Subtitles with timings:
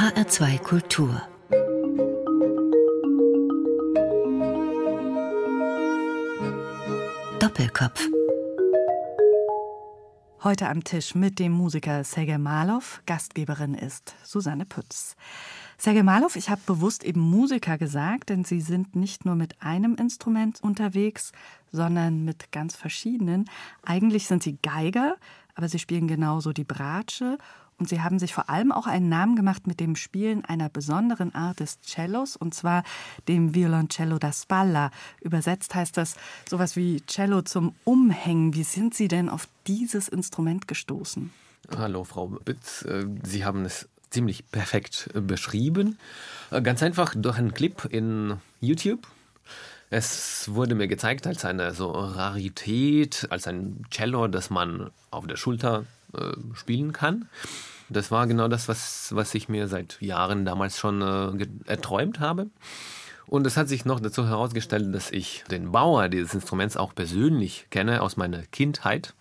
[0.00, 1.20] HR2 Kultur
[7.38, 8.08] Doppelkopf
[10.42, 12.82] Heute am Tisch mit dem Musiker Sergei Malow.
[13.04, 15.16] Gastgeberin ist Susanne Pütz.
[15.76, 19.96] Sergei Malow, ich habe bewusst eben Musiker gesagt, denn Sie sind nicht nur mit einem
[19.96, 21.32] Instrument unterwegs,
[21.72, 23.50] sondern mit ganz verschiedenen.
[23.84, 25.16] Eigentlich sind Sie Geiger,
[25.54, 27.36] aber Sie spielen genauso die Bratsche
[27.80, 31.34] und sie haben sich vor allem auch einen Namen gemacht mit dem Spielen einer besonderen
[31.34, 32.84] Art des Cellos, und zwar
[33.26, 34.90] dem Violoncello da Spalla.
[35.20, 36.16] Übersetzt heißt das
[36.48, 38.54] sowas wie Cello zum Umhängen.
[38.54, 41.32] Wie sind Sie denn auf dieses Instrument gestoßen?
[41.74, 42.82] Hallo, Frau Bitz.
[42.82, 45.98] Äh, sie haben es ziemlich perfekt äh, beschrieben.
[46.50, 49.06] Äh, ganz einfach durch einen Clip in YouTube.
[49.88, 55.36] Es wurde mir gezeigt als eine so Rarität, als ein Cello, das man auf der
[55.36, 55.86] Schulter
[56.16, 57.28] äh, spielen kann.
[57.88, 62.46] Das war genau das, was, was ich mir seit Jahren damals schon äh, erträumt habe.
[63.26, 67.66] Und es hat sich noch dazu herausgestellt, dass ich den Bauer dieses Instruments auch persönlich
[67.70, 69.14] kenne aus meiner Kindheit.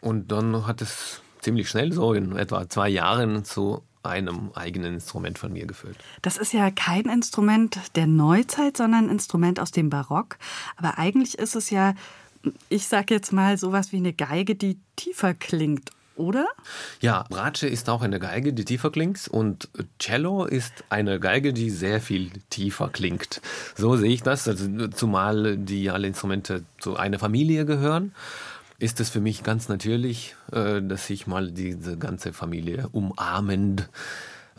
[0.00, 5.38] Und dann hat es ziemlich schnell, so in etwa zwei Jahren, zu einem eigenen Instrument
[5.38, 5.96] von mir geführt.
[6.22, 10.38] Das ist ja kein Instrument der Neuzeit, sondern ein Instrument aus dem Barock.
[10.76, 11.94] Aber eigentlich ist es ja,
[12.68, 15.90] ich sage jetzt mal, sowas wie eine Geige, die tiefer klingt
[16.22, 16.46] oder?
[17.00, 21.70] Ja, Bratsche ist auch eine Geige, die tiefer klingt und Cello ist eine Geige, die
[21.70, 23.40] sehr viel tiefer klingt.
[23.76, 28.14] So sehe ich das, also, zumal die alle Instrumente zu einer Familie gehören.
[28.78, 33.88] Ist es für mich ganz natürlich, äh, dass ich mal diese ganze Familie umarmend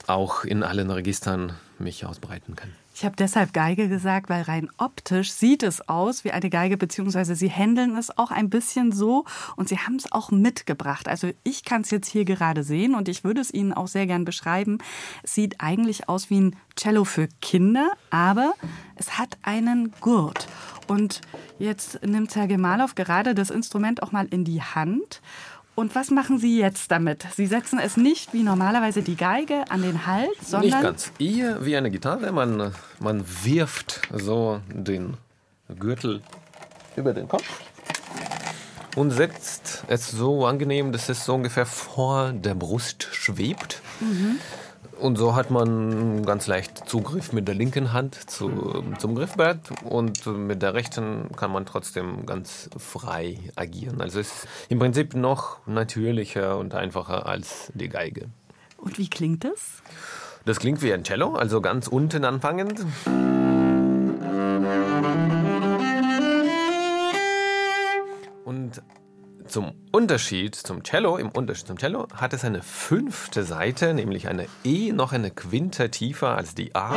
[0.07, 2.71] auch in allen Registern mich ausbreiten kann.
[2.95, 7.35] Ich habe deshalb Geige gesagt, weil rein optisch sieht es aus wie eine Geige, beziehungsweise
[7.35, 11.07] Sie handeln es auch ein bisschen so und Sie haben es auch mitgebracht.
[11.07, 14.05] Also ich kann es jetzt hier gerade sehen und ich würde es Ihnen auch sehr
[14.05, 14.77] gern beschreiben.
[15.23, 18.53] Es sieht eigentlich aus wie ein Cello für Kinder, aber
[18.95, 20.47] es hat einen Gurt.
[20.87, 21.21] Und
[21.57, 25.21] jetzt nimmt Herr Gemalow gerade das Instrument auch mal in die Hand
[25.75, 27.25] und was machen Sie jetzt damit?
[27.35, 30.69] Sie setzen es nicht wie normalerweise die Geige an den Hals, sondern.
[30.69, 31.11] Nicht ganz.
[31.19, 32.31] Eher wie eine Gitarre.
[32.31, 35.17] Man, man wirft so den
[35.79, 36.21] Gürtel
[36.95, 37.61] über den Kopf
[38.95, 43.81] und setzt es so angenehm, dass es so ungefähr vor der Brust schwebt.
[43.99, 44.37] Mhm.
[44.99, 50.25] Und so hat man ganz leicht Zugriff mit der linken Hand zu, zum Griffbrett und
[50.25, 54.01] mit der rechten kann man trotzdem ganz frei agieren.
[54.01, 58.29] Also es ist im Prinzip noch natürlicher und einfacher als die Geige.
[58.77, 59.81] Und wie klingt das?
[60.45, 62.85] Das klingt wie ein Cello, also ganz unten anfangend.
[69.53, 74.47] Zum Unterschied zum Cello, im Unterschied zum Cello, hat es eine fünfte Seite, nämlich eine
[74.63, 76.95] E noch eine Quinte tiefer als die A.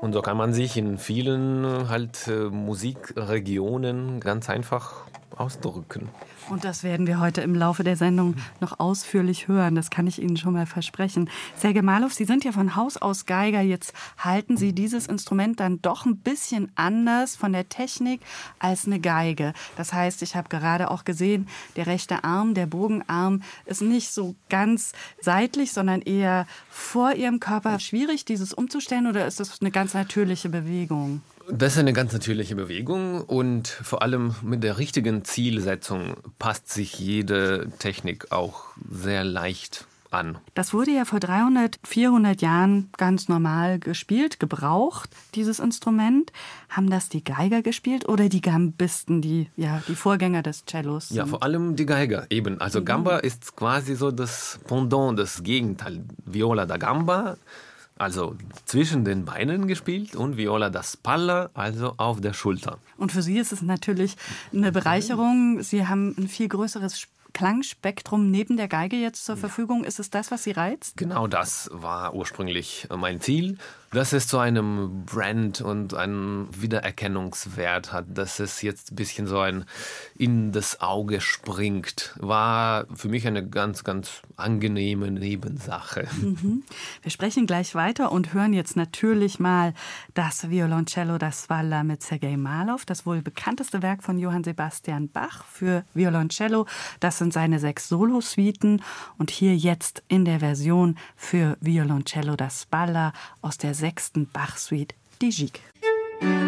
[0.00, 5.02] Und so kann man sich in vielen halt äh, Musikregionen ganz einfach
[5.36, 6.08] ausdrücken.
[6.50, 9.74] Und das werden wir heute im Laufe der Sendung noch ausführlich hören.
[9.74, 11.28] Das kann ich Ihnen schon mal versprechen.
[11.56, 13.60] Sergej Malow, Sie sind ja von Haus aus Geiger.
[13.60, 18.20] Jetzt halten Sie dieses Instrument dann doch ein bisschen anders von der Technik
[18.58, 19.52] als eine Geige.
[19.76, 24.34] Das heißt, ich habe gerade auch gesehen, der rechte Arm, der Bogenarm ist nicht so
[24.48, 27.78] ganz seitlich, sondern eher vor Ihrem Körper.
[27.78, 31.20] Schwierig, dieses umzustellen oder ist das eine ganz natürliche Bewegung?
[31.50, 36.98] Das ist eine ganz natürliche Bewegung und vor allem mit der richtigen Zielsetzung passt sich
[36.98, 40.38] jede Technik auch sehr leicht an.
[40.54, 46.32] Das wurde ja vor 300, 400 Jahren ganz normal gespielt, gebraucht, dieses Instrument.
[46.68, 51.10] Haben das die Geiger gespielt oder die Gambisten, die, ja, die Vorgänger des Cellos?
[51.10, 52.60] Ja, vor allem die Geiger eben.
[52.60, 52.84] Also mhm.
[52.84, 56.04] Gamba ist quasi so das Pendant, das Gegenteil.
[56.24, 57.36] Viola da Gamba
[57.98, 62.78] also zwischen den Beinen gespielt und Viola da Spalla, also auf der Schulter.
[62.96, 64.16] Und für Sie ist es natürlich
[64.52, 65.62] eine Bereicherung.
[65.62, 69.84] Sie haben ein viel größeres Klangspektrum neben der Geige jetzt zur Verfügung.
[69.84, 70.96] Ist es das, was Sie reizt?
[70.96, 73.58] Genau das war ursprünglich mein Ziel
[73.90, 79.40] dass es zu einem Brand und einen Wiedererkennungswert hat, dass es jetzt ein bisschen so
[79.40, 79.64] ein
[80.16, 86.06] in das Auge springt, war für mich eine ganz, ganz angenehme Nebensache.
[86.20, 86.64] Mhm.
[87.02, 89.72] Wir sprechen gleich weiter und hören jetzt natürlich mal
[90.14, 95.44] das Violoncello das Valla mit Sergei Malow, das wohl bekannteste Werk von Johann Sebastian Bach
[95.44, 96.66] für Violoncello.
[97.00, 98.82] Das sind seine sechs Solosuiten
[99.16, 105.30] und hier jetzt in der Version für Violoncello das Balla aus der sechsten Bach-Suite, die
[105.30, 106.47] Gigue.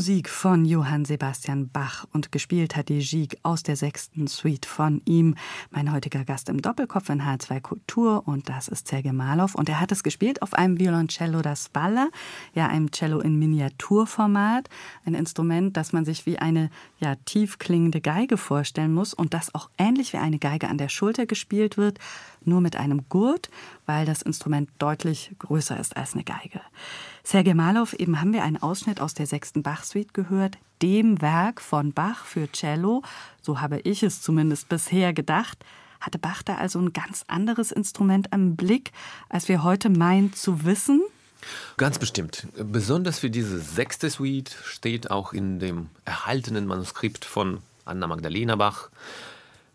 [0.00, 5.02] Musik von Johann Sebastian Bach und gespielt hat die Gigue aus der sechsten Suite von
[5.04, 5.34] ihm.
[5.70, 9.80] Mein heutiger Gast im Doppelkopf in H2 Kultur und das ist Sergei Malow und er
[9.80, 12.08] hat es gespielt auf einem Violoncello das Balla,
[12.54, 14.70] ja einem Cello in Miniaturformat,
[15.04, 16.70] ein Instrument, das man sich wie eine
[17.00, 20.88] ja tief klingende Geige vorstellen muss und das auch ähnlich wie eine Geige an der
[20.88, 21.98] Schulter gespielt wird,
[22.46, 23.50] nur mit einem Gurt,
[23.86, 26.60] weil das Instrument deutlich größer ist als eine Geige.
[27.22, 31.92] Sergei Malow, eben haben wir einen Ausschnitt aus der sechsten Bach-Suite gehört, dem Werk von
[31.92, 33.02] Bach für Cello,
[33.42, 35.64] so habe ich es zumindest bisher gedacht.
[36.00, 38.92] Hatte Bach da also ein ganz anderes Instrument am Blick,
[39.28, 41.02] als wir heute meinen zu wissen?
[41.76, 42.46] Ganz bestimmt.
[42.56, 48.90] Besonders für diese sechste Suite steht auch in dem erhaltenen Manuskript von Anna Magdalena Bach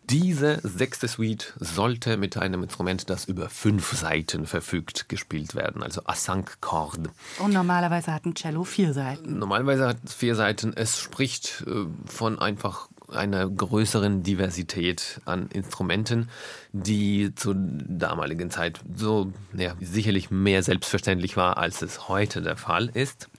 [0.09, 6.01] diese sechste Suite sollte mit einem Instrument, das über fünf Seiten verfügt, gespielt werden, also
[6.05, 7.11] a cinq cordes.
[7.39, 9.39] Und normalerweise hat ein Cello vier Seiten.
[9.39, 10.73] Normalerweise hat es vier Seiten.
[10.75, 16.29] Es spricht äh, von einfach einer größeren Diversität an Instrumenten,
[16.71, 22.87] die zur damaligen Zeit so ja, sicherlich mehr selbstverständlich war, als es heute der Fall
[22.87, 23.29] ist.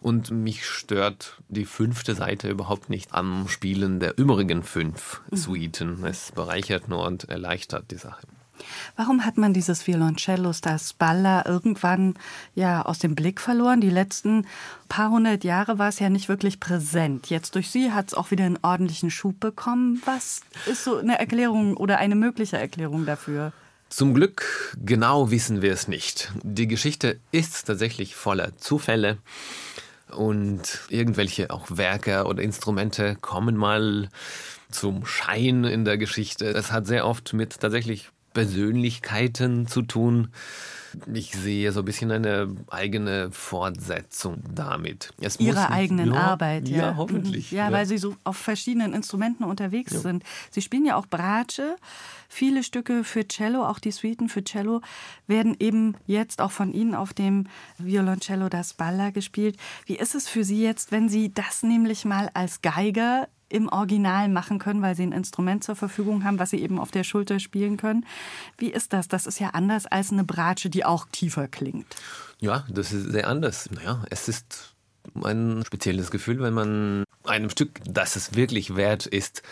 [0.00, 5.36] Und mich stört die fünfte Seite überhaupt nicht am Spielen der übrigen fünf mhm.
[5.36, 6.04] Suiten.
[6.04, 8.26] Es bereichert nur und erleichtert die Sache.
[8.96, 12.14] Warum hat man dieses Violoncello, das Balla, irgendwann
[12.54, 13.80] ja aus dem Blick verloren?
[13.80, 14.46] Die letzten
[14.88, 17.30] paar hundert Jahre war es ja nicht wirklich präsent.
[17.30, 20.02] Jetzt durch Sie hat es auch wieder einen ordentlichen Schub bekommen.
[20.04, 23.52] Was ist so eine Erklärung oder eine mögliche Erklärung dafür?
[23.88, 26.30] Zum Glück genau wissen wir es nicht.
[26.42, 29.16] Die Geschichte ist tatsächlich voller Zufälle
[30.10, 34.08] und irgendwelche auch Werke oder Instrumente kommen mal
[34.70, 36.46] zum Schein in der Geschichte.
[36.46, 40.28] Es hat sehr oft mit tatsächlich Persönlichkeiten zu tun.
[41.12, 45.12] Ich sehe so ein bisschen eine eigene Fortsetzung damit.
[45.20, 46.78] Es Ihrer eigenen ja, Arbeit, ja.
[46.78, 47.50] Ja, hoffentlich.
[47.50, 50.24] Ja, ja, weil Sie so auf verschiedenen Instrumenten unterwegs sind.
[50.50, 51.76] Sie spielen ja auch Bratsche.
[52.28, 54.82] Viele Stücke für Cello, auch die Suiten für Cello,
[55.26, 57.46] werden eben jetzt auch von Ihnen auf dem
[57.78, 59.56] Violoncello das Balla gespielt.
[59.86, 64.28] Wie ist es für Sie jetzt, wenn Sie das nämlich mal als Geiger im Original
[64.28, 67.40] machen können, weil sie ein Instrument zur Verfügung haben, was sie eben auf der Schulter
[67.40, 68.04] spielen können.
[68.58, 69.08] Wie ist das?
[69.08, 71.86] Das ist ja anders als eine Bratsche, die auch tiefer klingt.
[72.40, 73.70] Ja, das ist sehr anders.
[73.70, 74.74] Naja, es ist
[75.24, 79.42] ein spezielles Gefühl, wenn man einem Stück, das es wirklich wert ist,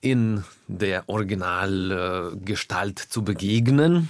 [0.00, 4.08] in der Originalgestalt zu begegnen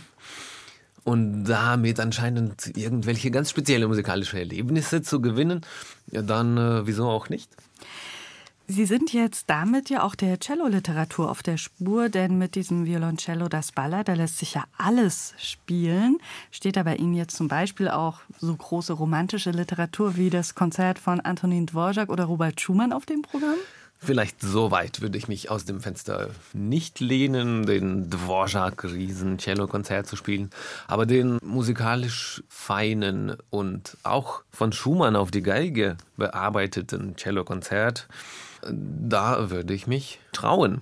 [1.04, 5.60] und damit anscheinend irgendwelche ganz spezielle musikalische Erlebnisse zu gewinnen,
[6.06, 7.50] dann äh, wieso auch nicht?
[8.66, 13.48] Sie sind jetzt damit ja auch der Cello-Literatur auf der Spur, denn mit diesem Violoncello
[13.48, 16.16] das Balla, da lässt sich ja alles spielen.
[16.50, 20.98] Steht da bei Ihnen jetzt zum Beispiel auch so große romantische Literatur wie das Konzert
[20.98, 23.58] von Antonin Dvorak oder Robert Schumann auf dem Programm?
[23.98, 30.50] Vielleicht so weit würde ich mich aus dem Fenster nicht lehnen, den Dvorak-Riesen-Cello-Konzert zu spielen,
[30.86, 38.08] aber den musikalisch feinen und auch von Schumann auf die Geige bearbeiteten Cello-Konzert
[38.70, 40.80] da würde ich mich trauen.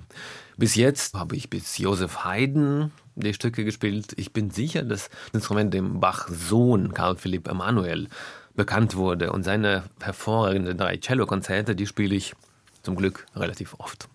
[0.57, 4.13] Bis jetzt habe ich bis Josef Haydn die Stücke gespielt.
[4.17, 8.09] Ich bin sicher, dass das Instrument dem Bachs Sohn Karl Philipp Emanuel
[8.55, 12.35] bekannt wurde und seine hervorragenden drei Cello-Konzerte, die spiele ich
[12.83, 14.09] zum Glück relativ oft.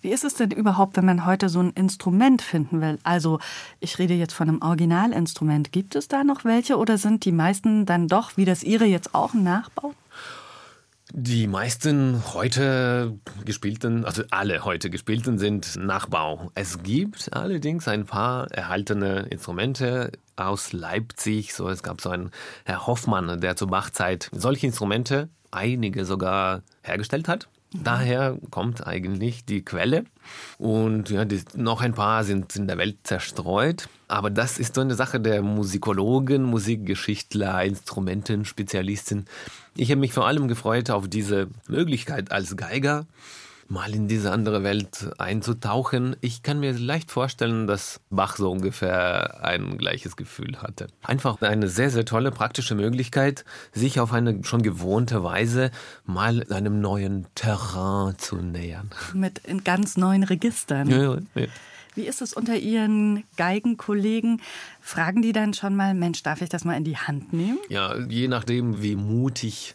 [0.00, 2.98] Wie ist es denn überhaupt, wenn man heute so ein Instrument finden will?
[3.02, 3.38] Also
[3.80, 5.72] ich rede jetzt von einem Originalinstrument.
[5.72, 9.14] Gibt es da noch welche oder sind die meisten dann doch, wie das Ihre jetzt
[9.14, 9.94] auch, ein Nachbau?
[11.14, 16.50] Die meisten heute gespielten, also alle heute gespielten, sind Nachbau.
[16.54, 21.52] Es gibt allerdings ein paar erhaltene Instrumente aus Leipzig.
[21.52, 22.30] So, es gab so einen
[22.64, 27.46] Herr Hoffmann, der zur Bachzeit solche Instrumente, einige sogar hergestellt hat.
[27.74, 30.04] Daher kommt eigentlich die Quelle.
[30.58, 33.88] Und ja, die, noch ein paar sind in der Welt zerstreut.
[34.08, 39.26] Aber das ist so eine Sache der Musikologen, Musikgeschichtler, Instrumentenspezialisten.
[39.74, 43.06] Ich habe mich vor allem gefreut auf diese Möglichkeit als Geiger
[43.72, 46.14] mal in diese andere Welt einzutauchen.
[46.20, 50.88] Ich kann mir leicht vorstellen, dass Bach so ungefähr ein gleiches Gefühl hatte.
[51.02, 55.70] Einfach eine sehr, sehr tolle praktische Möglichkeit, sich auf eine schon gewohnte Weise
[56.04, 58.90] mal einem neuen Terrain zu nähern.
[59.14, 60.90] Mit ganz neuen Registern.
[60.90, 61.46] Ja, ja.
[61.94, 64.40] Wie ist es unter Ihren Geigenkollegen?
[64.80, 67.58] Fragen die dann schon mal, Mensch, darf ich das mal in die Hand nehmen?
[67.68, 69.74] Ja, je nachdem, wie mutig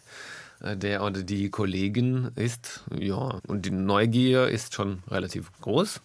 [0.60, 2.84] der oder die Kollegin ist.
[2.98, 6.00] Ja, und die Neugier ist schon relativ groß.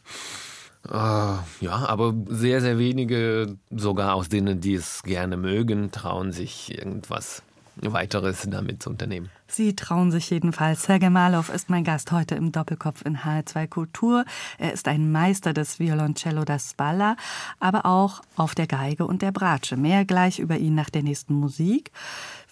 [0.90, 6.78] Äh, ja, aber sehr, sehr wenige, sogar aus denen, die es gerne mögen, trauen sich
[6.78, 7.42] irgendwas
[7.76, 9.30] weiteres damit zu unternehmen.
[9.48, 10.84] Sie trauen sich jedenfalls.
[10.84, 14.26] Sergei Malow ist mein Gast heute im Doppelkopf in HR2 Kultur.
[14.58, 17.16] Er ist ein Meister des Violoncello da Spalla,
[17.60, 19.78] aber auch auf der Geige und der Bratsche.
[19.78, 21.92] Mehr gleich über ihn nach der nächsten Musik.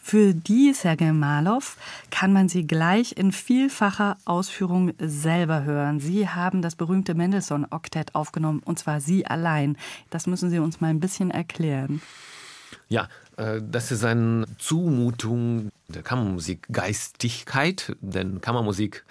[0.03, 1.61] Für die Sergei Malow
[2.09, 5.99] kann man sie gleich in vielfacher Ausführung selber hören.
[5.99, 9.77] Sie haben das berühmte Mendelssohn-Oktett aufgenommen, und zwar Sie allein.
[10.09, 12.01] Das müssen Sie uns mal ein bisschen erklären.
[12.89, 19.05] Ja, äh, das ist eine Zumutung der Kammermusik Geistigkeit, denn Kammermusik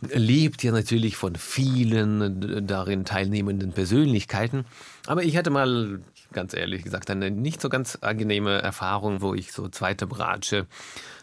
[0.00, 4.64] lebt ja natürlich von vielen darin teilnehmenden Persönlichkeiten.
[5.06, 6.00] Aber ich hatte mal
[6.32, 10.66] ganz ehrlich gesagt, eine nicht so ganz angenehme Erfahrung, wo ich so zweite Bratsche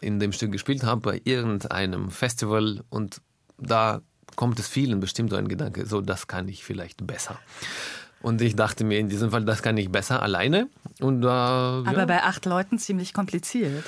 [0.02, 3.22] in dem Stück gespielt habe bei irgendeinem Festival und
[3.58, 4.02] da
[4.36, 7.40] kommt es vielen bestimmt so ein Gedanke, so das kann ich vielleicht besser.
[8.22, 10.68] Und ich dachte mir in diesem Fall, das kann ich besser alleine.
[11.00, 12.06] Und, äh, Aber ja.
[12.06, 13.84] bei acht Leuten ziemlich kompliziert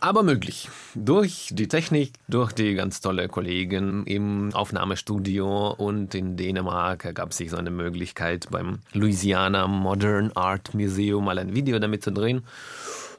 [0.00, 0.68] aber möglich.
[0.94, 7.50] Durch die Technik, durch die ganz tolle Kollegen im Aufnahmestudio und in Dänemark ergab sich
[7.50, 12.42] so eine Möglichkeit beim Louisiana Modern Art Museum mal ein Video damit zu drehen.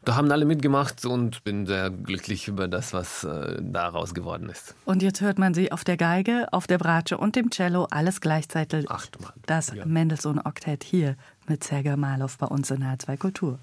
[0.05, 4.74] Da haben alle mitgemacht und bin sehr glücklich über das, was äh, daraus geworden ist.
[4.86, 8.21] Und jetzt hört man sie auf der Geige, auf der Bratsche und dem Cello, alles
[8.21, 8.89] gleichzeitig.
[8.89, 9.33] Achtmal.
[9.45, 9.86] Das ja.
[9.86, 11.15] Mendelssohn-Oktett hier
[11.48, 13.59] mit Sergei Malow bei uns in H2 Kultur.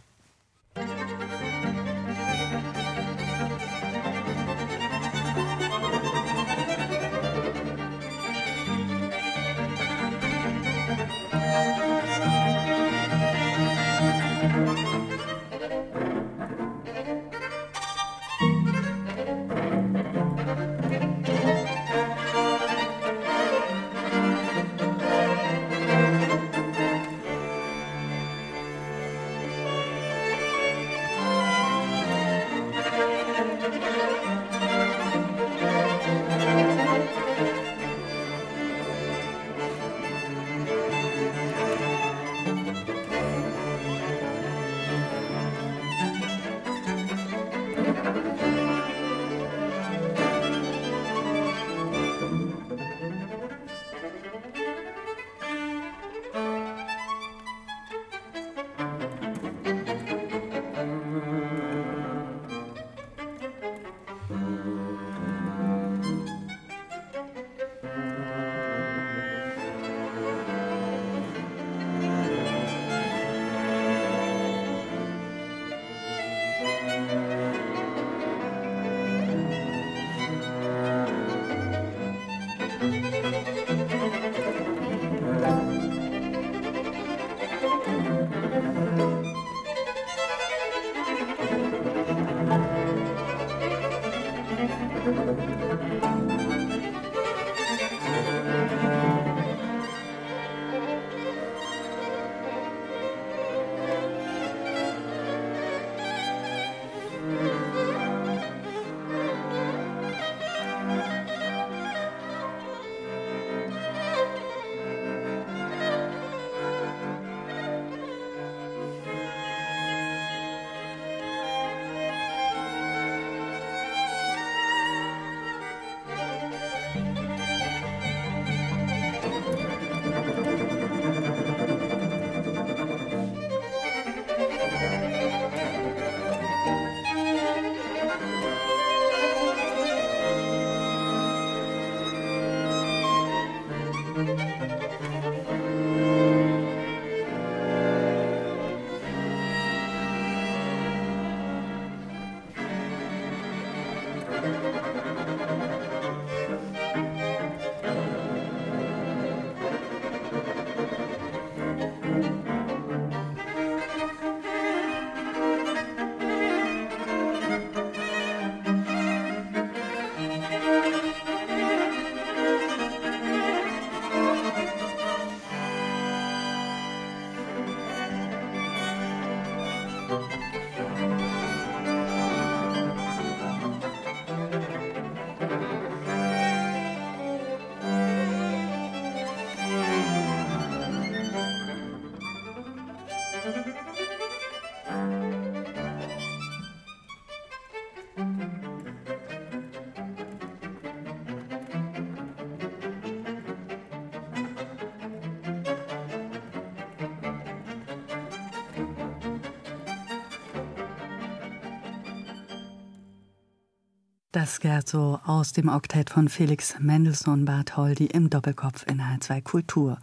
[214.37, 219.97] Das Scherzo aus dem Oktett von Felix Mendelssohn Bartholdy im Doppelkopf in H2 Kultur.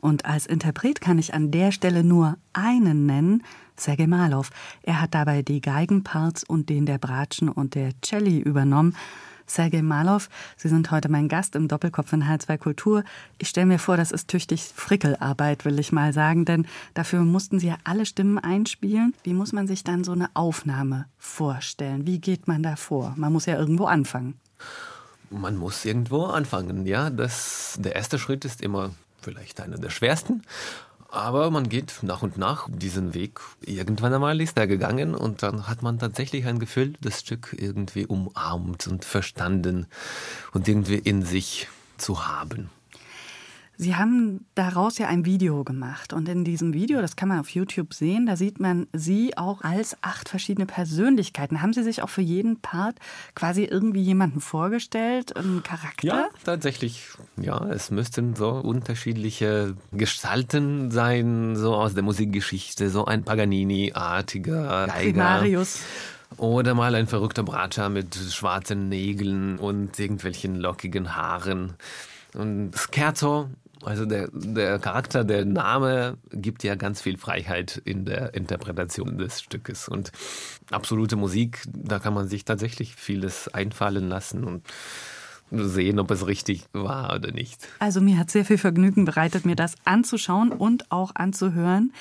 [0.00, 3.42] Und als Interpret kann ich an der Stelle nur einen nennen,
[3.76, 4.46] Sergei Malow.
[4.84, 8.94] Er hat dabei die Geigenparts und den der Bratschen und der Celli übernommen.
[9.52, 10.18] Sergei Malow,
[10.56, 13.04] Sie sind heute mein Gast im Doppelkopf in H2 Kultur.
[13.36, 17.60] Ich stelle mir vor, das ist tüchtig Frickelarbeit, will ich mal sagen, denn dafür mussten
[17.60, 19.12] Sie ja alle Stimmen einspielen.
[19.24, 22.06] Wie muss man sich dann so eine Aufnahme vorstellen?
[22.06, 23.12] Wie geht man da vor?
[23.18, 24.40] Man muss ja irgendwo anfangen.
[25.28, 27.10] Man muss irgendwo anfangen, ja.
[27.10, 30.42] Das, der erste Schritt ist immer vielleicht einer der schwersten.
[31.12, 33.38] Aber man geht nach und nach diesen Weg.
[33.60, 38.06] Irgendwann einmal ist er gegangen und dann hat man tatsächlich ein Gefühl, das Stück irgendwie
[38.06, 39.88] umarmt und verstanden
[40.54, 42.70] und irgendwie in sich zu haben.
[43.82, 46.12] Sie haben daraus ja ein Video gemacht.
[46.12, 49.62] Und in diesem Video, das kann man auf YouTube sehen, da sieht man Sie auch
[49.62, 51.62] als acht verschiedene Persönlichkeiten.
[51.62, 52.96] Haben Sie sich auch für jeden Part
[53.34, 56.06] quasi irgendwie jemanden vorgestellt, einen Charakter?
[56.06, 57.08] Ja, tatsächlich.
[57.36, 65.00] Ja, es müssten so unterschiedliche Gestalten sein, so aus der Musikgeschichte, so ein Paganini-artiger Geiger.
[65.00, 65.80] Primarius.
[66.36, 71.74] Oder mal ein verrückter Bratscher mit schwarzen Nägeln und irgendwelchen lockigen Haaren.
[72.34, 73.50] Und Scherzo
[73.84, 79.40] also der, der Charakter, der Name gibt ja ganz viel Freiheit in der Interpretation des
[79.40, 79.88] Stückes.
[79.88, 80.12] Und
[80.70, 84.62] absolute Musik, da kann man sich tatsächlich vieles einfallen lassen und
[85.52, 87.68] sehen, ob es richtig war oder nicht.
[87.78, 91.92] Also mir hat sehr viel Vergnügen bereitet, mir das anzuschauen und auch anzuhören.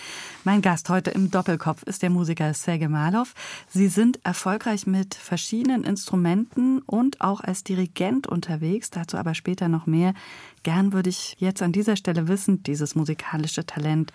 [0.44, 3.28] Mein Gast heute im Doppelkopf ist der Musiker Sergei Malow.
[3.70, 9.86] Sie sind erfolgreich mit verschiedenen Instrumenten und auch als Dirigent unterwegs, dazu aber später noch
[9.86, 10.14] mehr.
[10.64, 14.14] Gern würde ich jetzt an dieser Stelle wissen, dieses musikalische Talent,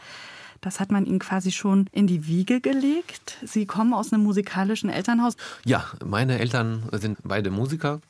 [0.60, 3.38] das hat man Ihnen quasi schon in die Wiege gelegt.
[3.44, 5.36] Sie kommen aus einem musikalischen Elternhaus.
[5.64, 8.00] Ja, meine Eltern sind beide Musiker.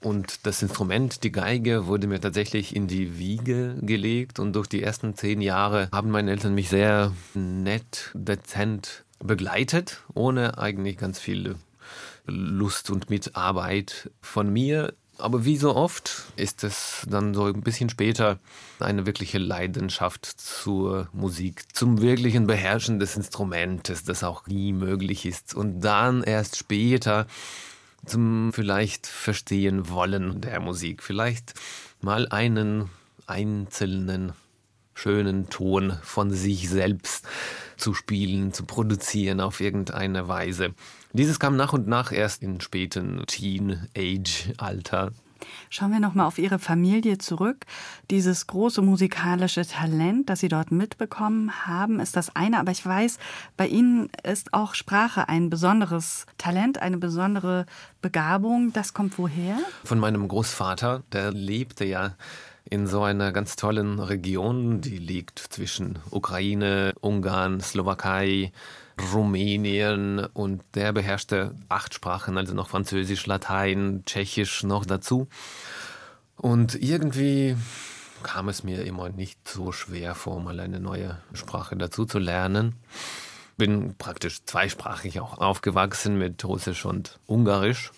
[0.00, 4.38] Und das Instrument, die Geige, wurde mir tatsächlich in die Wiege gelegt.
[4.38, 10.58] Und durch die ersten zehn Jahre haben meine Eltern mich sehr nett, dezent begleitet, ohne
[10.58, 11.56] eigentlich ganz viel
[12.26, 14.92] Lust und Mitarbeit von mir.
[15.18, 18.38] Aber wie so oft ist es dann so ein bisschen später
[18.80, 25.54] eine wirkliche Leidenschaft zur Musik, zum wirklichen Beherrschen des Instrumentes, das auch nie möglich ist.
[25.54, 27.26] Und dann erst später
[28.06, 31.02] zum vielleicht verstehen wollen der Musik.
[31.02, 31.54] Vielleicht
[32.00, 32.90] mal einen
[33.26, 34.32] einzelnen
[34.94, 37.26] schönen Ton von sich selbst
[37.76, 40.74] zu spielen, zu produzieren auf irgendeine Weise.
[41.12, 45.12] Dieses kam nach und nach erst in späten Teen-Age-Alter.
[45.70, 47.64] Schauen wir nochmal auf Ihre Familie zurück.
[48.10, 52.58] Dieses große musikalische Talent, das Sie dort mitbekommen haben, ist das eine.
[52.58, 53.18] Aber ich weiß,
[53.56, 57.66] bei Ihnen ist auch Sprache ein besonderes Talent, eine besondere
[58.02, 58.72] Begabung.
[58.72, 59.58] Das kommt woher?
[59.84, 62.14] Von meinem Großvater, der lebte ja
[62.68, 68.52] in so einer ganz tollen Region, die liegt zwischen Ukraine, Ungarn, Slowakei,
[69.12, 75.28] Rumänien und der beherrschte acht Sprachen, also noch Französisch, Latein, Tschechisch noch dazu.
[76.36, 77.56] Und irgendwie
[78.22, 82.74] kam es mir immer nicht so schwer vor, mal eine neue Sprache dazu zu lernen.
[83.56, 87.92] Bin praktisch zweisprachig auch aufgewachsen mit Russisch und Ungarisch.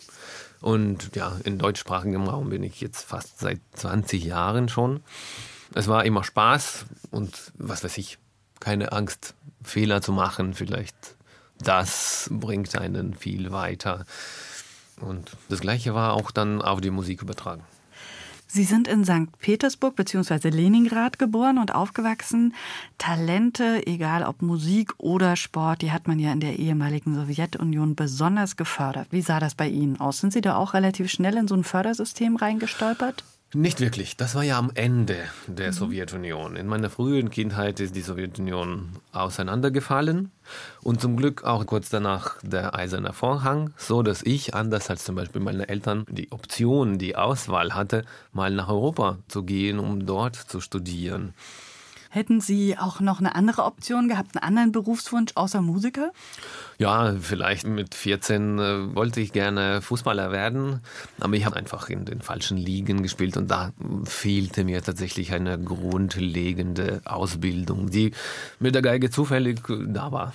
[0.61, 5.01] Und ja, in deutschsprachigem Raum bin ich jetzt fast seit 20 Jahren schon.
[5.75, 8.19] Es war immer Spaß und was weiß ich,
[8.61, 10.55] keine Angst, Fehler zu machen.
[10.55, 11.17] Vielleicht
[11.61, 14.05] das bringt einen viel weiter.
[15.01, 17.63] Und das Gleiche war auch dann auf die Musik übertragen.
[18.51, 19.39] Sie sind in St.
[19.41, 20.49] Petersburg bzw.
[20.49, 22.55] Leningrad geboren und aufgewachsen.
[22.97, 28.57] Talente, egal ob Musik oder Sport, die hat man ja in der ehemaligen Sowjetunion besonders
[28.57, 29.09] gefördert.
[29.11, 30.21] Wie sah das bei Ihnen aus?
[30.21, 33.23] Sind Sie da auch relativ schnell in so ein Fördersystem reingestolpert?
[33.55, 34.19] Nicht wirklich.
[34.19, 35.73] Das war ja am Ende der mhm.
[35.73, 36.57] Sowjetunion.
[36.57, 40.31] In meiner frühen Kindheit ist die Sowjetunion auseinandergefallen
[40.83, 45.15] und zum Glück auch kurz danach der eiserne Vorhang, so dass ich, anders als zum
[45.15, 50.37] Beispiel meine Eltern, die Option, die Auswahl hatte, mal nach Europa zu gehen, um dort
[50.37, 51.33] zu studieren.
[52.11, 56.13] Hätten Sie auch noch eine andere Option gehabt, einen anderen Berufswunsch außer Musiker?
[56.79, 60.81] Ja, vielleicht mit 14 äh, wollte ich gerne Fußballer werden,
[61.21, 63.73] aber ich habe einfach in den falschen Ligen gespielt und da
[64.05, 68.13] fehlte mir tatsächlich eine grundlegende Ausbildung, die
[68.59, 70.33] mit der Geige zufällig da war.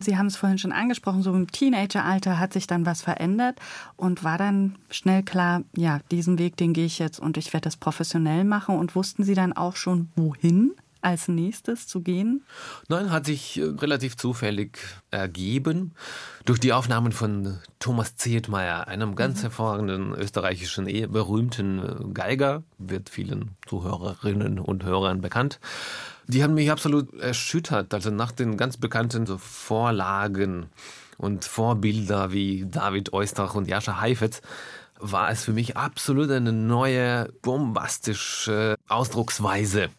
[0.00, 3.58] Sie haben es vorhin schon angesprochen, so im Teenageralter hat sich dann was verändert
[3.96, 7.64] und war dann schnell klar, ja, diesen Weg, den gehe ich jetzt und ich werde
[7.64, 8.76] das professionell machen.
[8.76, 10.72] Und wussten Sie dann auch schon, wohin?
[11.04, 12.44] Als nächstes zu gehen?
[12.88, 14.78] Nein, hat sich äh, relativ zufällig
[15.10, 15.94] ergeben
[16.44, 19.42] durch die Aufnahmen von Thomas Zietmeier, einem ganz mhm.
[19.42, 25.60] hervorragenden österreichischen, berühmten äh, Geiger, wird vielen Zuhörerinnen und Hörern bekannt.
[26.26, 27.92] Die haben mich absolut erschüttert.
[27.92, 30.66] Also nach den ganz bekannten Vorlagen
[31.18, 34.40] und Vorbilder wie David Eustach und Jascha Heifetz
[34.98, 39.90] war es für mich absolut eine neue, bombastische Ausdrucksweise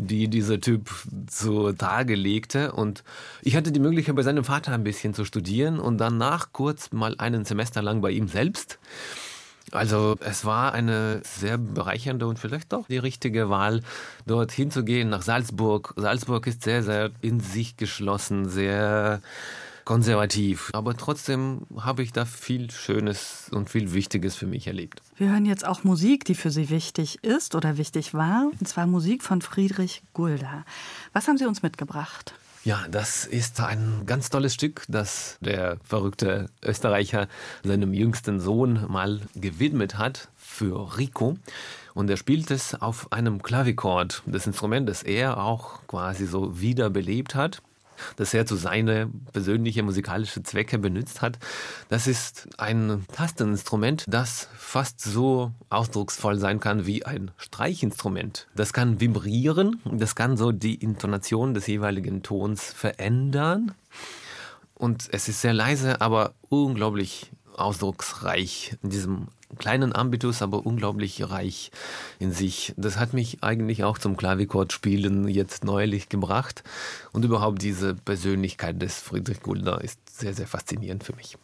[0.00, 0.90] die dieser Typ
[1.26, 2.72] zu Tage legte.
[2.72, 3.04] Und
[3.42, 7.14] ich hatte die Möglichkeit, bei seinem Vater ein bisschen zu studieren und danach kurz mal
[7.18, 8.78] einen Semester lang bei ihm selbst.
[9.72, 13.82] Also es war eine sehr bereichernde und vielleicht auch die richtige Wahl,
[14.26, 15.94] dorthin zu gehen nach Salzburg.
[15.96, 19.20] Salzburg ist sehr, sehr in sich geschlossen, sehr
[19.90, 20.70] konservativ.
[20.72, 25.02] Aber trotzdem habe ich da viel Schönes und viel Wichtiges für mich erlebt.
[25.16, 28.52] Wir hören jetzt auch Musik, die für Sie wichtig ist oder wichtig war.
[28.60, 30.64] Und zwar Musik von Friedrich Gulda.
[31.12, 32.34] Was haben Sie uns mitgebracht?
[32.62, 37.26] Ja, das ist ein ganz tolles Stück, das der verrückte Österreicher
[37.64, 41.36] seinem jüngsten Sohn mal gewidmet hat für Rico.
[41.94, 47.34] Und er spielt es auf einem Klavichord, das Instrument, das er auch quasi so wiederbelebt
[47.34, 47.60] hat
[48.16, 51.38] das er zu seine persönliche musikalische Zwecke benutzt hat.
[51.88, 58.48] Das ist ein Tasteninstrument, das fast so ausdrucksvoll sein kann wie ein Streichinstrument.
[58.54, 63.72] Das kann vibrieren, das kann so die Intonation des jeweiligen Tons verändern.
[64.74, 71.70] Und es ist sehr leise, aber unglaublich ausdrucksreich in diesem kleinen Ambitus, aber unglaublich reich
[72.18, 72.74] in sich.
[72.76, 76.62] Das hat mich eigentlich auch zum Klavichordspielen jetzt neulich gebracht.
[77.12, 81.36] Und überhaupt diese Persönlichkeit des Friedrich Gulda ist sehr, sehr faszinierend für mich.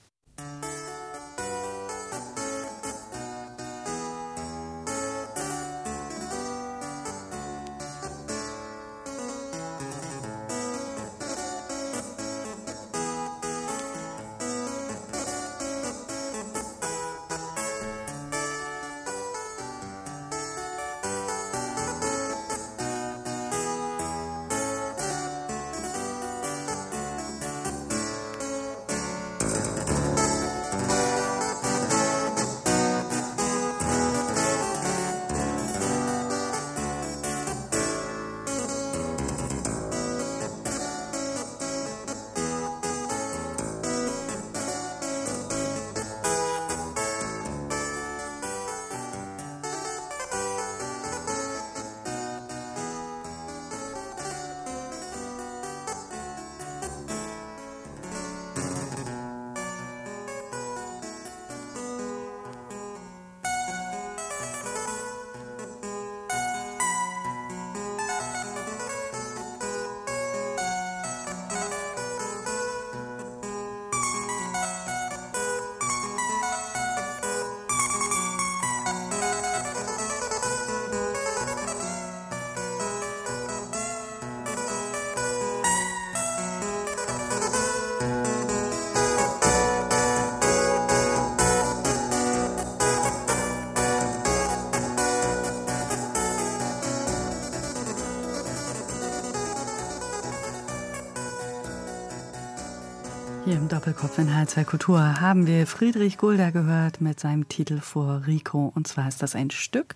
[103.56, 108.70] Im Doppelkopf in H2 Kultur haben wir Friedrich Gulda gehört mit seinem Titel vor Rico.
[108.74, 109.94] Und zwar ist das ein Stück,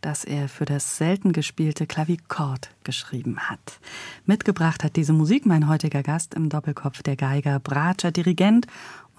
[0.00, 3.80] das er für das selten gespielte Klavichord geschrieben hat.
[4.26, 8.68] Mitgebracht hat diese Musik mein heutiger Gast im Doppelkopf, der Geiger, Bratscher, Dirigent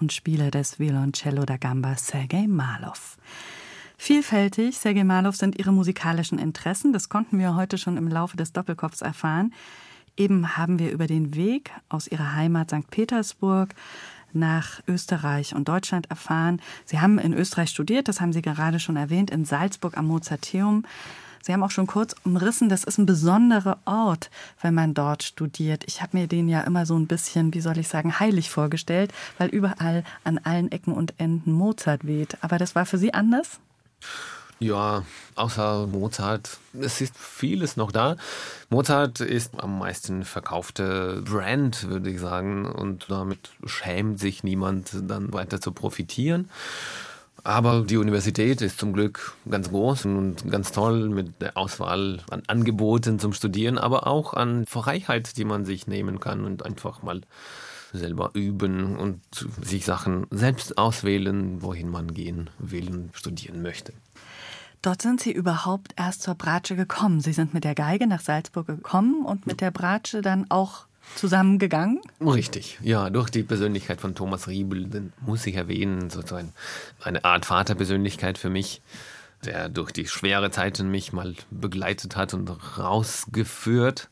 [0.00, 3.18] und Spieler des Violoncello da Gamba, Sergei Malov.
[3.98, 6.94] Vielfältig, Sergei Malov, sind ihre musikalischen Interessen.
[6.94, 9.52] Das konnten wir heute schon im Laufe des Doppelkopfs erfahren.
[10.16, 12.90] Eben haben wir über den Weg aus ihrer Heimat St.
[12.90, 13.74] Petersburg
[14.32, 16.60] nach Österreich und Deutschland erfahren.
[16.84, 20.84] Sie haben in Österreich studiert, das haben Sie gerade schon erwähnt, in Salzburg am Mozarteum.
[21.42, 25.82] Sie haben auch schon kurz umrissen, das ist ein besonderer Ort, wenn man dort studiert.
[25.86, 29.12] Ich habe mir den ja immer so ein bisschen, wie soll ich sagen, heilig vorgestellt,
[29.38, 32.38] weil überall an allen Ecken und Enden Mozart weht.
[32.42, 33.58] Aber das war für Sie anders?
[34.62, 38.14] Ja, außer Mozart, es ist vieles noch da.
[38.70, 45.32] Mozart ist am meisten verkaufte Brand, würde ich sagen, und damit schämt sich niemand dann
[45.32, 46.48] weiter zu profitieren.
[47.42, 52.44] Aber die Universität ist zum Glück ganz groß und ganz toll mit der Auswahl an
[52.46, 57.22] Angeboten zum Studieren, aber auch an Freiheit, die man sich nehmen kann und einfach mal
[57.92, 59.22] selber üben und
[59.60, 63.92] sich Sachen selbst auswählen, wohin man gehen will und studieren möchte.
[64.82, 67.20] Dort sind Sie überhaupt erst zur Bratsche gekommen.
[67.20, 72.00] Sie sind mit der Geige nach Salzburg gekommen und mit der Bratsche dann auch zusammengegangen?
[72.20, 76.52] Richtig, ja, durch die Persönlichkeit von Thomas Riebel, muss ich erwähnen, sozusagen
[77.02, 78.82] eine Art Vaterpersönlichkeit für mich,
[79.44, 84.08] der durch die schwere Zeiten mich mal begleitet hat und rausgeführt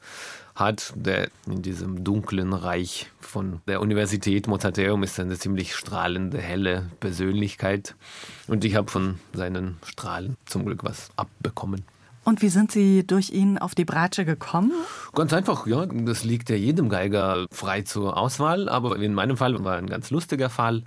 [0.54, 6.90] hat, der in diesem dunklen Reich von der Universität Mozarteum ist eine ziemlich strahlende, helle
[7.00, 7.94] Persönlichkeit.
[8.46, 11.84] Und ich habe von seinen Strahlen zum Glück was abbekommen.
[12.24, 14.72] Und wie sind Sie durch ihn auf die Bratsche gekommen?
[15.14, 15.86] Ganz einfach, ja.
[15.86, 18.68] Das liegt ja jedem Geiger frei zur Auswahl.
[18.68, 20.82] Aber in meinem Fall war ein ganz lustiger Fall.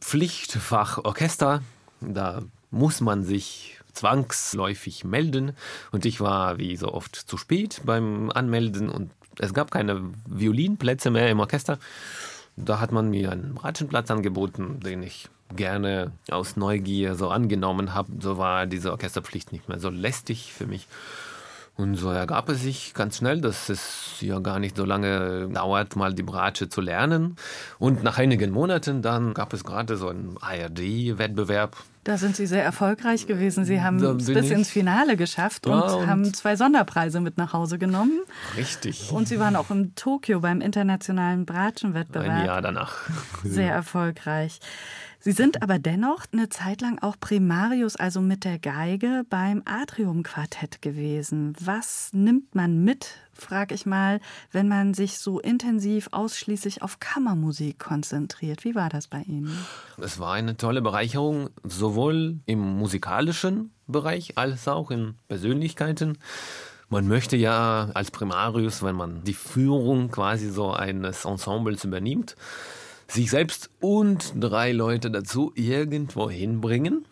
[0.00, 1.62] Pflichtfach Orchester.
[2.00, 5.52] Da muss man sich zwangsläufig melden.
[5.92, 11.10] Und ich war wie so oft zu spät beim Anmelden und es gab keine Violinplätze
[11.10, 11.78] mehr im Orchester.
[12.56, 18.12] Da hat man mir einen Bratschenplatz angeboten, den ich gerne aus Neugier so angenommen habe.
[18.20, 20.86] So war diese Orchesterpflicht nicht mehr so lästig für mich.
[21.80, 25.96] Und so ergab es sich ganz schnell, dass es ja gar nicht so lange dauert,
[25.96, 27.36] mal die Bratsche zu lernen.
[27.78, 31.76] Und nach einigen Monaten dann gab es gerade so einen ARD-Wettbewerb.
[32.04, 33.64] Da sind Sie sehr erfolgreich gewesen.
[33.64, 34.50] Sie haben es bis ich.
[34.50, 38.20] ins Finale geschafft und, ja, und, haben zwei Sonderpreise mit nach Hause genommen.
[38.58, 39.10] Richtig.
[39.10, 42.30] Und Sie waren auch in Tokio beim internationalen Bratschenwettbewerb.
[42.30, 43.08] Ein Jahr danach.
[43.42, 44.60] Sehr erfolgreich.
[45.22, 50.80] Sie sind aber dennoch eine Zeit lang auch Primarius, also mit der Geige, beim Atrium-Quartett
[50.80, 51.52] gewesen.
[51.60, 57.78] Was nimmt man mit, frage ich mal, wenn man sich so intensiv ausschließlich auf Kammermusik
[57.78, 58.64] konzentriert?
[58.64, 59.54] Wie war das bei Ihnen?
[59.98, 66.16] Es war eine tolle Bereicherung, sowohl im musikalischen Bereich als auch in Persönlichkeiten.
[66.88, 72.36] Man möchte ja als Primarius, wenn man die Führung quasi so eines Ensembles übernimmt,
[73.12, 77.04] sich selbst und drei Leute dazu irgendwo hinbringen,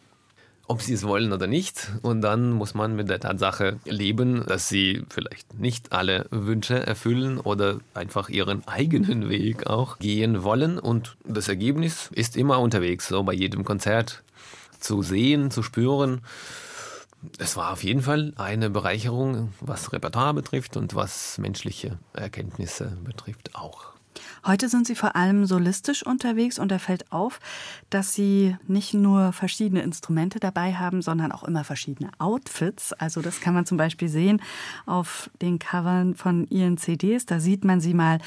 [0.66, 1.90] ob sie es wollen oder nicht.
[2.02, 7.38] Und dann muss man mit der Tatsache leben, dass sie vielleicht nicht alle Wünsche erfüllen
[7.38, 10.78] oder einfach ihren eigenen Weg auch gehen wollen.
[10.78, 14.22] Und das Ergebnis ist immer unterwegs, so bei jedem Konzert
[14.78, 16.20] zu sehen, zu spüren.
[17.38, 23.56] Es war auf jeden Fall eine Bereicherung, was Repertoire betrifft und was menschliche Erkenntnisse betrifft
[23.56, 23.97] auch.
[24.46, 27.40] Heute sind Sie vor allem solistisch unterwegs und da fällt auf,
[27.90, 32.92] dass Sie nicht nur verschiedene Instrumente dabei haben, sondern auch immer verschiedene Outfits.
[32.92, 34.42] Also das kann man zum Beispiel sehen
[34.86, 37.26] auf den Covern von Ihren CDs.
[37.26, 38.18] Da sieht man Sie mal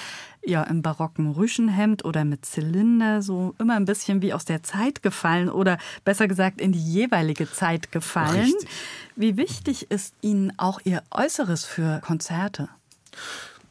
[0.44, 5.04] ja, im barocken Rüschenhemd oder mit Zylinder, so immer ein bisschen wie aus der Zeit
[5.04, 8.42] gefallen oder besser gesagt in die jeweilige Zeit gefallen.
[8.42, 8.70] Richtig.
[9.16, 12.70] Wie wichtig ist Ihnen auch Ihr Äußeres für Konzerte?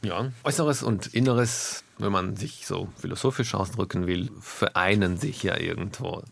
[0.03, 6.23] Ja, Äußeres und Inneres wenn man sich so philosophisch ausdrücken will, vereinen sich ja irgendwo.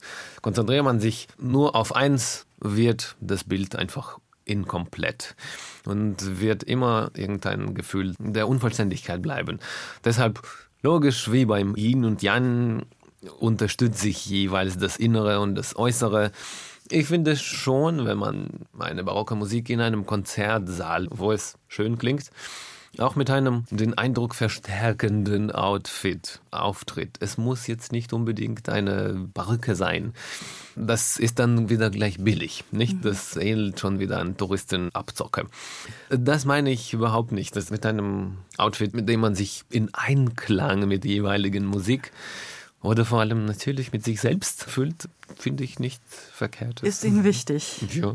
[0.42, 5.36] Konzentriert man sich nur auf eins, wird das Bild einfach inkomplett
[5.84, 9.60] und wird immer irgendein Gefühl der Unvollständigkeit bleiben.
[10.04, 10.42] Deshalb
[10.82, 12.86] logisch wie beim Yin und Yang
[13.38, 16.32] unterstützt sich jeweils das Innere und das Äußere.
[16.90, 22.30] Ich finde schon, wenn man eine barocke Musik in einem Konzertsaal, wo es schön klingt,
[22.96, 27.18] auch mit einem den Eindruck verstärkenden Outfit auftritt.
[27.20, 30.14] Es muss jetzt nicht unbedingt eine Barke sein.
[30.74, 32.96] Das ist dann wieder gleich billig, nicht?
[32.96, 33.02] Mhm.
[33.02, 35.46] Das ähnelt schon wieder an Touristenabzocke.
[36.08, 37.54] Das meine ich überhaupt nicht.
[37.56, 42.12] Das mit einem Outfit, mit dem man sich in Einklang mit der jeweiligen Musik
[42.82, 46.82] oder vor allem natürlich mit sich selbst fühlt, finde ich nicht verkehrt.
[46.82, 47.82] Ist Ihnen wichtig.
[47.92, 48.14] Ja.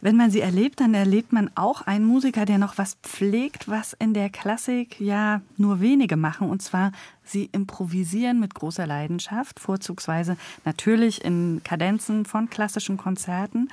[0.00, 3.94] Wenn man sie erlebt, dann erlebt man auch einen Musiker, der noch was pflegt, was
[3.98, 6.48] in der Klassik ja nur wenige machen.
[6.48, 6.92] Und zwar,
[7.24, 13.68] sie improvisieren mit großer Leidenschaft, vorzugsweise natürlich in Kadenzen von klassischen Konzerten.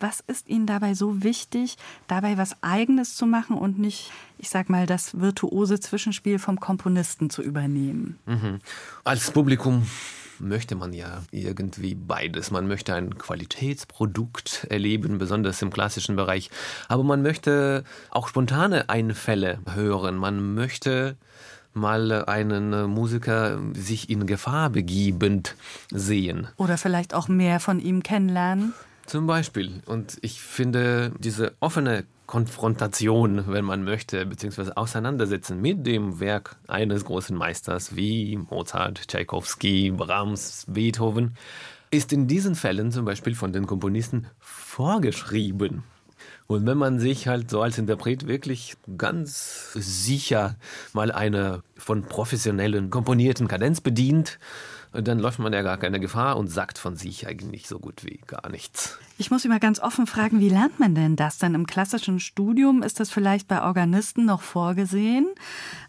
[0.00, 1.76] Was ist Ihnen dabei so wichtig,
[2.08, 7.28] dabei was Eigenes zu machen und nicht, ich sag mal, das virtuose Zwischenspiel vom Komponisten
[7.28, 8.18] zu übernehmen?
[8.26, 8.60] Mhm.
[9.04, 9.86] Als Publikum
[10.40, 12.50] möchte man ja irgendwie beides.
[12.50, 16.50] Man möchte ein Qualitätsprodukt erleben, besonders im klassischen Bereich.
[16.88, 20.16] Aber man möchte auch spontane Einfälle hören.
[20.16, 21.16] Man möchte
[21.72, 25.54] mal einen Musiker sich in Gefahr begebend
[25.90, 26.48] sehen.
[26.56, 28.72] Oder vielleicht auch mehr von ihm kennenlernen.
[29.06, 29.82] Zum Beispiel.
[29.86, 37.04] Und ich finde diese offene Konfrontation, wenn man möchte, beziehungsweise Auseinandersetzen mit dem Werk eines
[37.04, 41.34] großen Meisters wie Mozart, Tchaikovsky, Brahms, Beethoven,
[41.90, 45.82] ist in diesen Fällen zum Beispiel von den Komponisten vorgeschrieben.
[46.46, 50.54] Und wenn man sich halt so als Interpret wirklich ganz sicher
[50.92, 54.38] mal eine von professionellen komponierten Kadenz bedient,
[54.92, 58.20] dann läuft man ja gar keine Gefahr und sagt von sich eigentlich so gut wie
[58.26, 58.98] gar nichts.
[59.18, 61.38] Ich muss mal ganz offen fragen, wie lernt man denn das?
[61.38, 65.28] Denn im klassischen Studium ist das vielleicht bei Organisten noch vorgesehen.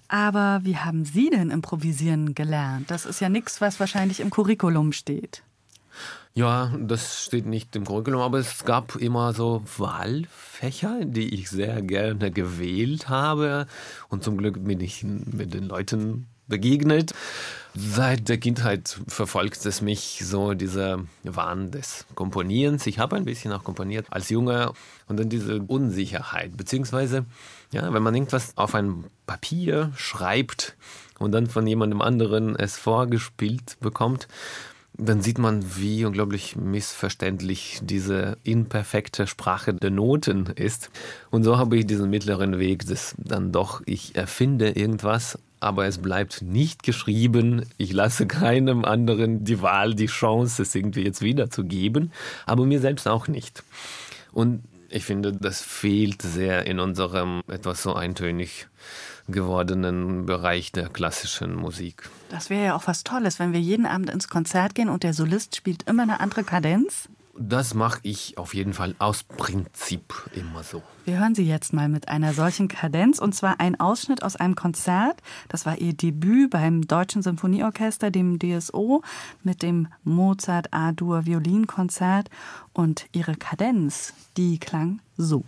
[0.08, 2.92] Aber wie haben Sie denn improvisieren gelernt?
[2.92, 5.44] Das ist ja nichts, was wahrscheinlich im Curriculum steht.
[6.34, 11.82] Ja, das steht nicht im Curriculum, aber es gab immer so Wahlfächer, die ich sehr
[11.82, 13.68] gerne gewählt habe.
[14.08, 17.14] Und zum Glück bin ich mit den Leuten begegnet.
[17.74, 22.86] Seit der Kindheit verfolgt es mich so dieser Wahn des Komponierens.
[22.86, 24.74] Ich habe ein bisschen auch komponiert als Junge
[25.08, 27.26] und dann diese Unsicherheit, beziehungsweise,
[27.72, 30.76] ja, wenn man irgendwas auf ein Papier schreibt
[31.18, 34.28] und dann von jemandem anderen es vorgespielt bekommt,
[34.98, 40.90] dann sieht man, wie unglaublich missverständlich diese imperfekte Sprache der Noten ist.
[41.30, 46.00] Und so habe ich diesen mittleren Weg, dass dann doch ich erfinde irgendwas, aber es
[46.00, 47.66] bleibt nicht geschrieben.
[47.78, 52.12] Ich lasse keinem anderen die Wahl, die Chance, es irgendwie jetzt wiederzugeben,
[52.46, 53.64] aber mir selbst auch nicht.
[54.34, 58.68] Und ich finde, das fehlt sehr in unserem etwas so eintönig
[59.28, 62.10] gewordenen Bereich der klassischen Musik.
[62.30, 65.14] Das wäre ja auch was Tolles, wenn wir jeden Abend ins Konzert gehen und der
[65.14, 67.08] Solist spielt immer eine andere Kadenz.
[67.38, 70.84] Das mache ich auf jeden Fall aus Prinzip immer so.
[71.06, 74.56] Wir hören Sie jetzt mal mit einer solchen Kadenz und zwar ein Ausschnitt aus einem
[74.56, 75.22] Konzert.
[75.48, 79.02] Das war Ihr Debüt beim Deutschen Symphonieorchester, dem DSO,
[79.44, 82.30] mit dem Mozart A-Dur Violinkonzert
[82.74, 85.44] und Ihre Kadenz, die klang so.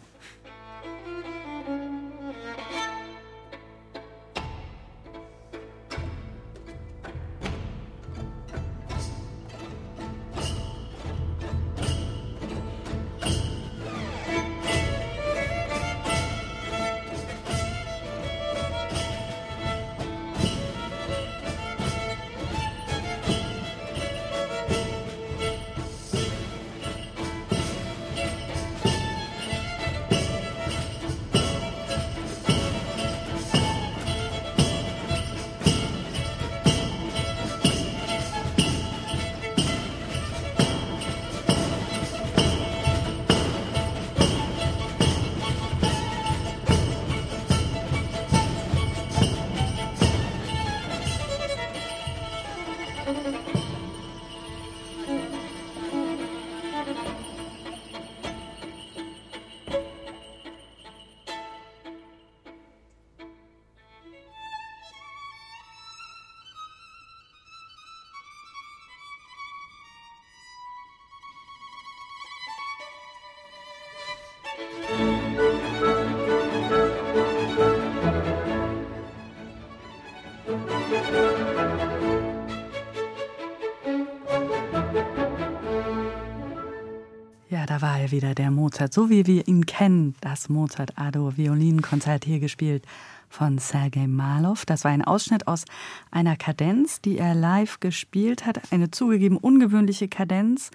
[88.03, 90.15] Er wieder, der Mozart, so wie wir ihn kennen.
[90.19, 92.83] Das Mozart-Ado-Violinkonzert hier gespielt
[93.29, 94.59] von Sergei Malow.
[94.65, 95.63] Das war ein Ausschnitt aus
[96.11, 98.59] einer Kadenz, die er live gespielt hat.
[98.71, 100.69] Eine zugegeben ungewöhnliche Kadenz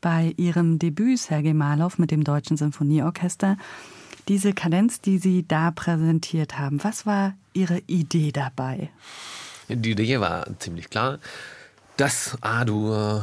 [0.00, 3.58] bei ihrem Debüt Sergei Malow mit dem Deutschen Sinfonieorchester.
[4.28, 8.88] Diese Kadenz, die Sie da präsentiert haben, was war Ihre Idee dabei?
[9.68, 11.18] Die Idee war ziemlich klar.
[11.98, 13.22] Das A-Dur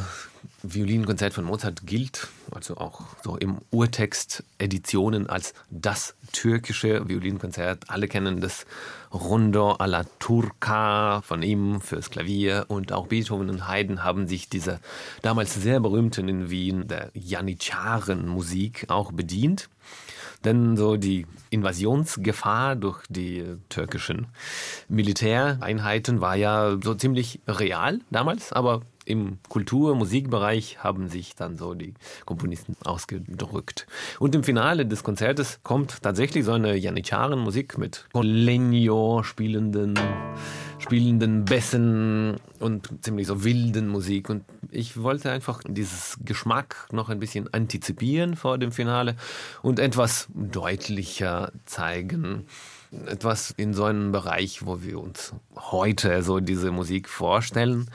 [0.74, 7.90] Violinkonzert von Mozart gilt, also auch so im Urtext Editionen, als das türkische Violinkonzert.
[7.90, 8.66] Alle kennen das
[9.14, 14.80] Rondo alla Turca von ihm fürs Klavier und auch Beethoven und Haydn haben sich dieser
[15.22, 19.70] damals sehr berühmten in Wien der Janitscharen-Musik auch bedient.
[20.44, 24.28] Denn so die Invasionsgefahr durch die türkischen
[24.88, 31.74] Militäreinheiten war ja so ziemlich real damals, aber im Kultur-, Musikbereich haben sich dann so
[31.74, 31.94] die
[32.26, 33.88] Komponisten ausgedrückt.
[34.20, 39.98] Und im Finale des Konzertes kommt tatsächlich so eine Janitscharen-Musik mit Colegno spielenden,
[40.80, 44.30] spielenden Bässen und ziemlich so wilden Musik.
[44.30, 49.16] Und ich wollte einfach dieses Geschmack noch ein bisschen antizipieren vor dem Finale
[49.62, 52.46] und etwas deutlicher zeigen
[53.06, 57.90] etwas in so einem Bereich, wo wir uns heute so diese Musik vorstellen.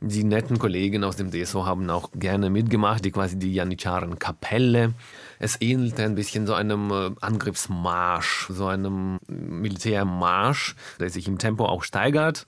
[0.00, 4.94] Die netten Kollegen aus dem DSO haben auch gerne mitgemacht, die quasi die Janitscharen Kapelle.
[5.40, 11.64] Es ähnelte ein bisschen so einem äh, Angriffsmarsch, so einem Militärmarsch, der sich im Tempo
[11.64, 12.46] auch steigert.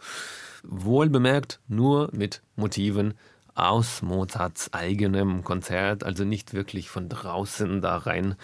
[0.62, 3.14] Wohl bemerkt, nur mit Motiven
[3.54, 8.36] aus Mozarts eigenem Konzert, also nicht wirklich von draußen da rein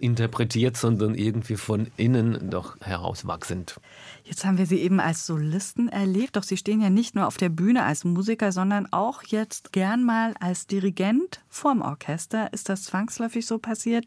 [0.00, 3.80] interpretiert, sondern irgendwie von innen doch herauswachsend.
[4.24, 7.36] Jetzt haben wir Sie eben als Solisten erlebt, doch Sie stehen ja nicht nur auf
[7.36, 12.52] der Bühne als Musiker, sondern auch jetzt gern mal als Dirigent vorm Orchester.
[12.52, 14.06] Ist das zwangsläufig so passiert?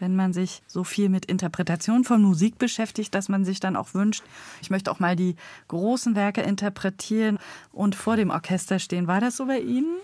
[0.00, 3.94] Wenn man sich so viel mit Interpretation von Musik beschäftigt, dass man sich dann auch
[3.94, 4.22] wünscht,
[4.60, 5.36] ich möchte auch mal die
[5.68, 7.38] großen Werke interpretieren
[7.72, 9.06] und vor dem Orchester stehen.
[9.06, 9.96] War das so bei Ihnen?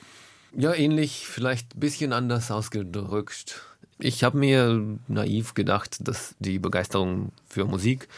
[0.57, 3.63] Ja, ähnlich, vielleicht ein bisschen anders ausgedrückt.
[3.99, 8.09] Ich habe mir naiv gedacht, dass die Begeisterung für Musik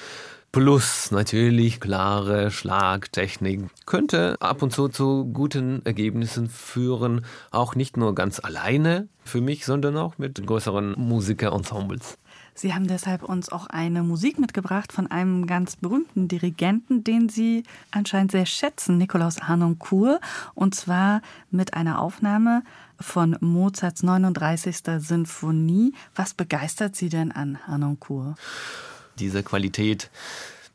[0.52, 8.14] plus natürlich klare Schlagtechnik könnte ab und zu zu guten Ergebnissen führen, auch nicht nur
[8.14, 12.18] ganz alleine für mich, sondern auch mit größeren Musikerensembles.
[12.54, 17.62] Sie haben deshalb uns auch eine Musik mitgebracht von einem ganz berühmten Dirigenten, den Sie
[17.90, 20.20] anscheinend sehr schätzen, Nikolaus Harnoncourt,
[20.54, 22.62] und zwar mit einer Aufnahme
[23.00, 24.76] von Mozarts 39.
[24.98, 25.94] Sinfonie.
[26.14, 28.36] Was begeistert Sie denn an Harnoncourt?
[29.18, 30.10] Diese Qualität,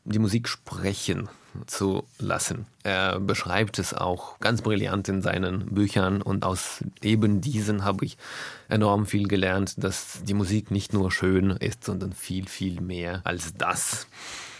[0.04, 1.28] die Musik sprechen
[1.66, 2.66] zu lassen.
[2.82, 8.16] Er beschreibt es auch ganz brillant in seinen Büchern und aus eben diesen habe ich
[8.68, 13.54] enorm viel gelernt, dass die Musik nicht nur schön ist, sondern viel, viel mehr als
[13.54, 14.06] das.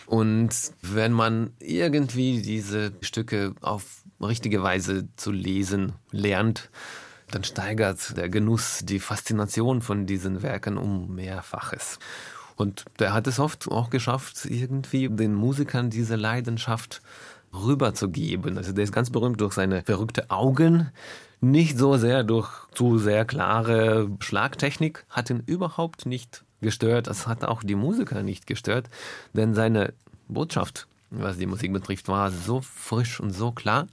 [0.07, 0.51] Und
[0.81, 6.71] wenn man irgendwie diese Stücke auf richtige Weise zu lesen lernt,
[7.31, 11.99] dann steigert der Genuss, die Faszination von diesen Werken um mehrfaches.
[12.59, 17.03] Und der hat es oft auch geschafft, irgendwie den Musikern diese Leidenschaft
[17.55, 18.59] rüberzugeben.
[18.59, 20.91] Also der ist ganz berühmt durch seine verrückte Augen,
[21.41, 27.07] nicht so sehr durch zu sehr klare Schlagtechnik, hat ihn überhaupt nicht gestört.
[27.07, 28.91] Das hat auch die Musiker nicht gestört,
[29.35, 29.95] denn seine
[30.27, 33.87] Botschaft, was die Musik betrifft, war so frisch und so klar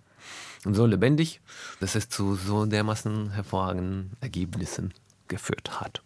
[0.66, 1.40] und so lebendig,
[1.82, 4.92] dass es zu so dermaßen hervorragenden Ergebnissen
[5.28, 6.02] geführt hat.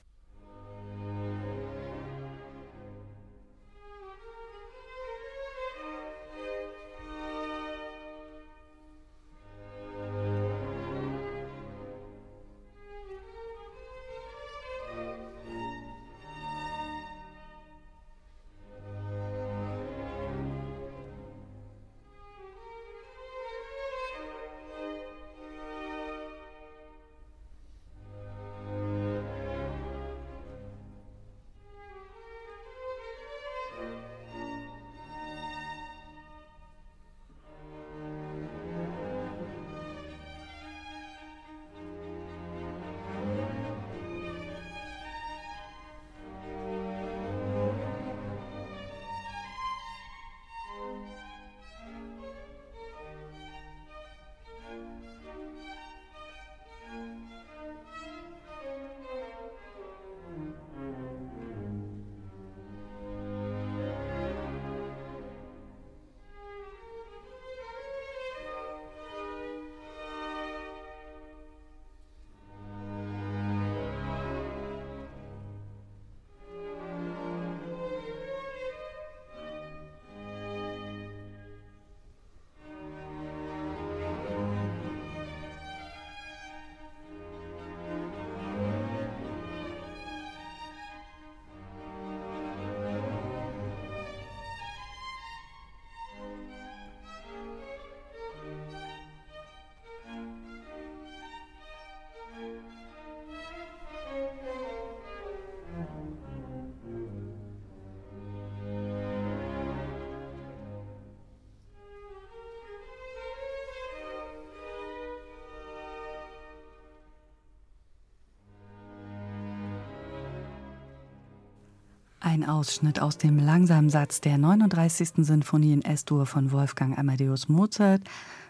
[122.31, 125.25] Ein Ausschnitt aus dem langsamen Satz der 39.
[125.25, 128.03] Sinfonie in S-Dur von Wolfgang Amadeus Mozart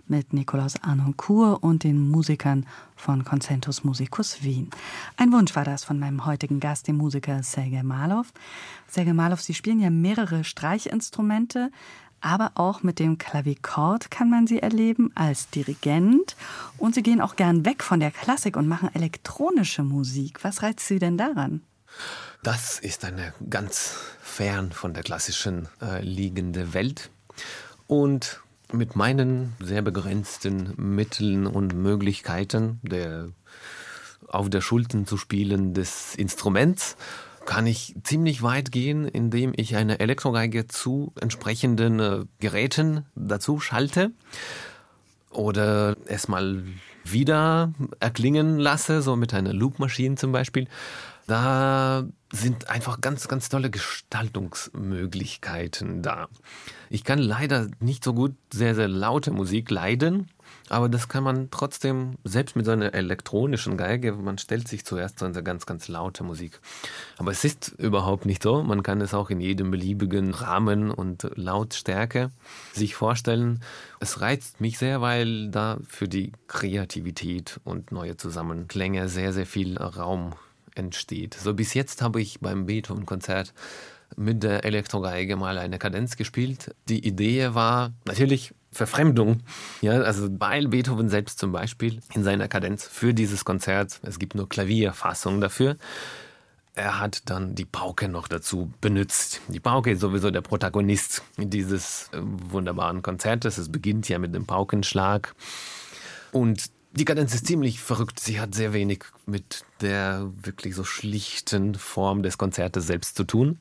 [0.06, 2.66] mit Nikolaus Arnoncourt und den Musikern
[2.98, 4.70] von Concentus Musicus Wien.
[5.16, 8.34] Ein Wunsch war das von meinem heutigen Gast, dem Musiker Sergei Malov.
[8.86, 11.72] Sergei Malov, Sie spielen ja mehrere Streichinstrumente,
[12.20, 16.36] aber auch mit dem Klavichord kann man sie erleben als Dirigent.
[16.78, 20.44] Und Sie gehen auch gern weg von der Klassik und machen elektronische Musik.
[20.44, 21.62] Was reizt Sie denn daran?
[22.42, 27.10] Das ist eine ganz fern von der klassischen äh, liegende Welt.
[27.88, 33.30] Und mit meinen sehr begrenzten Mitteln und Möglichkeiten der
[34.28, 36.96] auf der Schulten zu spielen des Instruments
[37.46, 44.12] kann ich ziemlich weit gehen, indem ich eine Elektrogeige zu entsprechenden äh, Geräten dazu schalte
[45.32, 46.64] oder es mal
[47.04, 50.68] wieder erklingen lasse, so mit einer Loopmaschine zum Beispiel.
[51.30, 56.28] Da sind einfach ganz, ganz tolle Gestaltungsmöglichkeiten da.
[56.90, 60.32] Ich kann leider nicht so gut sehr, sehr laute Musik leiden.
[60.70, 65.20] Aber das kann man trotzdem, selbst mit so einer elektronischen Geige, man stellt sich zuerst
[65.20, 66.60] so eine ganz, ganz laute Musik.
[67.20, 68.64] Aber es ist überhaupt nicht so.
[68.64, 72.32] Man kann es auch in jedem beliebigen Rahmen und Lautstärke
[72.74, 73.62] sich vorstellen.
[74.00, 79.78] Es reizt mich sehr, weil da für die Kreativität und neue Zusammenklänge sehr, sehr viel
[79.78, 80.34] Raum
[80.80, 81.36] entsteht.
[81.36, 83.54] So bis jetzt habe ich beim Beethoven-Konzert
[84.16, 86.74] mit der Elektrogeige mal eine Kadenz gespielt.
[86.88, 89.42] Die Idee war natürlich Verfremdung.
[89.82, 94.36] Ja, also weil Beethoven selbst zum Beispiel in seiner Kadenz für dieses Konzert, es gibt
[94.36, 95.78] nur Klavierfassungen dafür,
[96.76, 99.42] er hat dann die Pauke noch dazu benutzt.
[99.50, 103.58] Die Pauke ist sowieso der Protagonist dieses äh, wunderbaren Konzertes.
[103.58, 105.36] Es beginnt ja mit dem Paukenschlag.
[106.32, 108.20] Und die Kadenz ist ziemlich verrückt.
[108.20, 113.60] Sie hat sehr wenig mit der wirklich so schlichten Form des Konzertes selbst zu tun.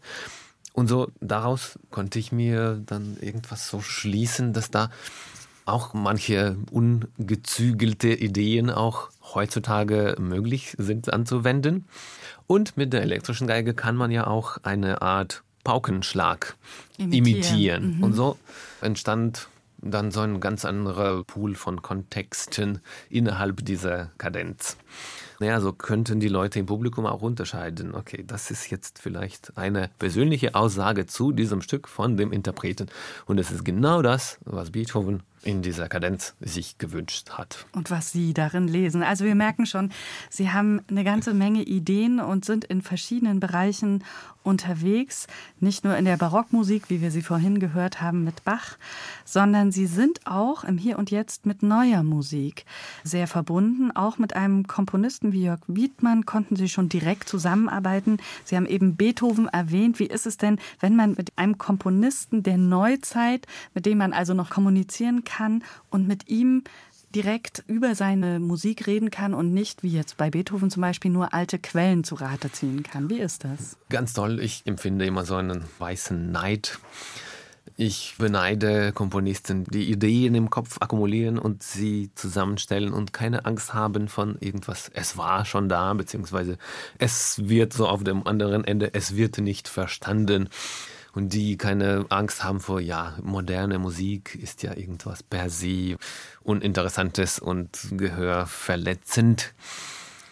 [0.72, 4.90] Und so daraus konnte ich mir dann irgendwas so schließen, dass da
[5.64, 11.86] auch manche ungezügelte Ideen auch heutzutage möglich sind anzuwenden.
[12.46, 16.56] Und mit der elektrischen Geige kann man ja auch eine Art Paukenschlag
[16.96, 17.12] imitieren.
[17.12, 17.96] imitieren.
[17.96, 18.02] Mhm.
[18.04, 18.38] Und so
[18.80, 19.48] entstand
[19.80, 24.76] dann so ein ganz anderer Pool von Kontexten innerhalb dieser Kadenz.
[25.40, 27.94] Naja, so könnten die Leute im Publikum auch unterscheiden.
[27.94, 32.88] Okay, das ist jetzt vielleicht eine persönliche Aussage zu diesem Stück von dem Interpreten.
[33.26, 37.66] Und es ist genau das, was Beethoven in dieser Kadenz sich gewünscht hat.
[37.72, 39.02] Und was Sie darin lesen.
[39.02, 39.92] Also wir merken schon,
[40.30, 44.04] Sie haben eine ganze Menge Ideen und sind in verschiedenen Bereichen
[44.48, 45.26] unterwegs.
[45.60, 48.78] Nicht nur in der Barockmusik, wie wir sie vorhin gehört haben mit Bach,
[49.24, 52.64] sondern Sie sind auch im Hier und Jetzt mit neuer Musik
[53.04, 53.90] sehr verbunden.
[53.94, 58.18] Auch mit einem Komponisten wie Jörg Wiedmann konnten Sie schon direkt zusammenarbeiten.
[58.44, 59.98] Sie haben eben Beethoven erwähnt.
[59.98, 64.34] Wie ist es denn, wenn man mit einem Komponisten der Neuzeit, mit dem man also
[64.34, 66.64] noch kommunizieren kann und mit ihm
[67.14, 71.32] direkt über seine Musik reden kann und nicht, wie jetzt bei Beethoven zum Beispiel, nur
[71.32, 73.08] alte Quellen zu Rate ziehen kann.
[73.08, 73.76] Wie ist das?
[73.88, 74.40] Ganz toll.
[74.40, 76.78] Ich empfinde immer so einen weißen Neid.
[77.76, 84.08] Ich beneide Komponisten, die Ideen im Kopf akkumulieren und sie zusammenstellen und keine Angst haben
[84.08, 84.90] von irgendwas.
[84.92, 86.58] Es war schon da, beziehungsweise
[86.98, 90.48] es wird so auf dem anderen Ende, es wird nicht verstanden
[91.18, 95.96] und die keine Angst haben vor, ja, moderne Musik ist ja irgendwas per se
[96.44, 99.52] uninteressantes und gehörverletzend.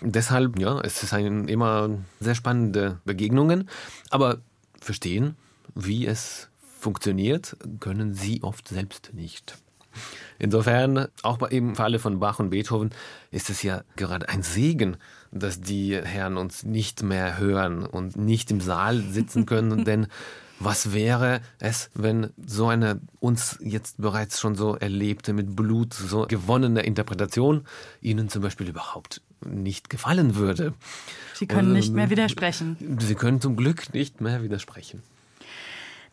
[0.00, 3.68] Deshalb, ja, es ist ein, immer sehr spannende Begegnungen,
[4.10, 4.38] aber
[4.80, 5.34] verstehen,
[5.74, 9.58] wie es funktioniert, können sie oft selbst nicht.
[10.38, 12.90] Insofern, auch bei, im Falle von Bach und Beethoven,
[13.32, 14.98] ist es ja gerade ein Segen,
[15.32, 20.06] dass die Herren uns nicht mehr hören und nicht im Saal sitzen können, denn
[20.58, 26.26] was wäre es, wenn so eine uns jetzt bereits schon so erlebte, mit Blut so
[26.26, 27.66] gewonnene Interpretation
[28.00, 30.74] Ihnen zum Beispiel überhaupt nicht gefallen würde?
[31.34, 32.98] Sie können nicht mehr widersprechen.
[33.00, 35.02] Sie können zum Glück nicht mehr widersprechen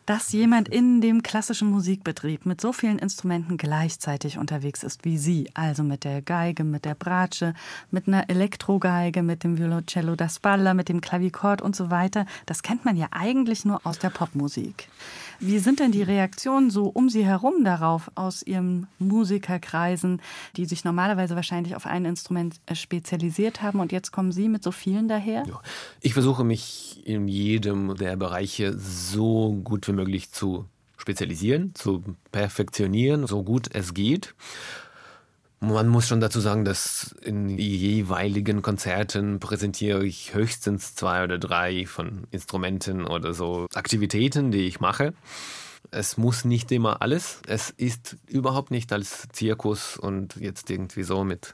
[0.06, 5.48] dass jemand in dem klassischen Musikbetrieb mit so vielen Instrumenten gleichzeitig unterwegs ist wie Sie,
[5.54, 7.54] also mit der Geige, mit der Bratsche,
[7.90, 12.62] mit einer Elektrogeige, mit dem Violoncello da Spalla, mit dem Klavichord und so weiter, das
[12.62, 14.88] kennt man ja eigentlich nur aus der Popmusik.
[15.40, 20.20] Wie sind denn die Reaktionen so um Sie herum darauf aus Ihren Musikerkreisen,
[20.56, 24.62] die sich normalerweise wahrscheinlich auf ein Instrument äh, spezialisiert haben und jetzt kommen Sie mit
[24.62, 25.44] so vielen daher?
[25.46, 25.60] Ja.
[26.00, 30.66] Ich versuche mich in jedem der Bereiche so gut wie möglich zu
[30.96, 34.34] spezialisieren, zu perfektionieren, so gut es geht.
[35.60, 41.86] Man muss schon dazu sagen, dass in jeweiligen Konzerten präsentiere ich höchstens zwei oder drei
[41.86, 45.14] von Instrumenten oder so Aktivitäten, die ich mache.
[45.90, 47.40] Es muss nicht immer alles.
[47.46, 51.52] Es ist überhaupt nicht als Zirkus und jetzt irgendwie so mit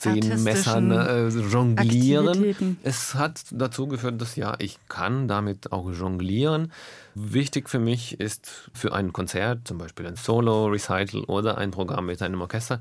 [0.00, 2.78] zehn Messern äh, jonglieren.
[2.82, 6.72] Es hat dazu geführt, dass ja, ich kann damit auch jonglieren.
[7.14, 12.22] Wichtig für mich ist für ein Konzert, zum Beispiel ein Solo-Recital oder ein Programm mit
[12.22, 12.80] einem Orchester,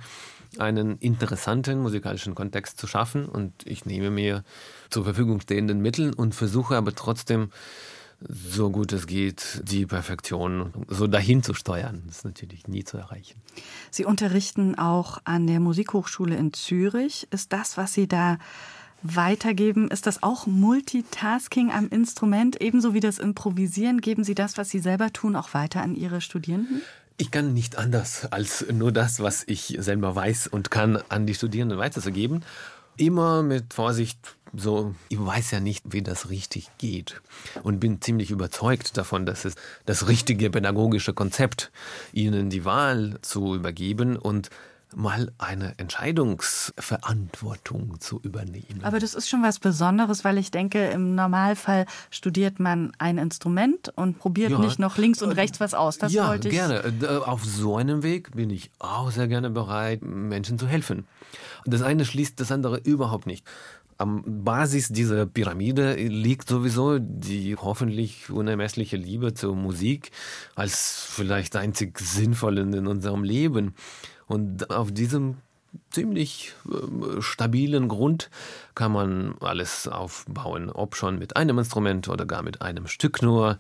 [0.57, 3.25] einen interessanten musikalischen Kontext zu schaffen.
[3.25, 4.43] Und ich nehme mir
[4.89, 7.51] zur Verfügung stehenden Mittel und versuche aber trotzdem,
[8.28, 12.03] so gut es geht, die Perfektion so dahin zu steuern.
[12.07, 13.41] Das ist natürlich nie zu erreichen.
[13.91, 17.28] Sie unterrichten auch an der Musikhochschule in Zürich.
[17.32, 18.38] Ist das, was Sie da
[19.01, 24.01] weitergeben, ist das auch Multitasking am Instrument, ebenso wie das Improvisieren?
[24.01, 26.82] Geben Sie das, was Sie selber tun, auch weiter an Ihre Studierenden?
[27.17, 31.36] Ich kann nicht anders als nur das, was ich selber weiß und kann, an die
[31.36, 32.43] Studierenden weiterzugeben.
[32.95, 37.22] Immer mit Vorsicht, so, ich weiß ja nicht, wie das richtig geht
[37.64, 41.72] und bin ziemlich überzeugt davon, dass es das richtige pädagogische Konzept,
[42.14, 44.50] ihnen die Wahl zu übergeben und
[44.95, 48.80] mal eine Entscheidungsverantwortung zu übernehmen.
[48.82, 53.93] Aber das ist schon was Besonderes, weil ich denke, im Normalfall studiert man ein Instrument
[53.95, 54.60] und probiert ja.
[54.60, 56.00] nicht noch links und rechts was aus.
[56.00, 56.56] Das ja, wollte ich.
[56.56, 56.82] gerne.
[57.02, 61.06] Äh, auf so einem Weg bin ich auch sehr gerne bereit, Menschen zu helfen.
[61.66, 63.45] Das eine schließt das andere überhaupt nicht.
[64.00, 70.12] Am Basis dieser Pyramide liegt sowieso die hoffentlich unermessliche Liebe zur Musik
[70.56, 73.76] als vielleicht einzig sinnvoll in unserem Leben.
[74.26, 75.36] Und auf diesem
[75.89, 78.30] ziemlich äh, stabilen Grund
[78.74, 83.58] kann man alles aufbauen, ob schon mit einem Instrument oder gar mit einem Stück nur,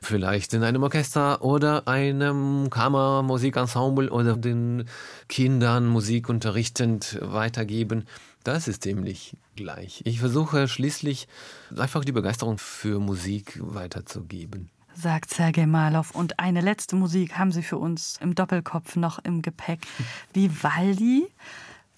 [0.00, 4.84] vielleicht in einem Orchester oder einem Kammermusikensemble oder den
[5.28, 8.04] Kindern Musik unterrichtend weitergeben.
[8.44, 10.02] Das ist ziemlich gleich.
[10.04, 11.28] Ich versuche schließlich
[11.76, 16.04] einfach die Begeisterung für Musik weiterzugeben sagt Sergei Malow.
[16.12, 19.86] Und eine letzte Musik haben Sie für uns im Doppelkopf noch im Gepäck.
[20.34, 21.26] Vivaldi.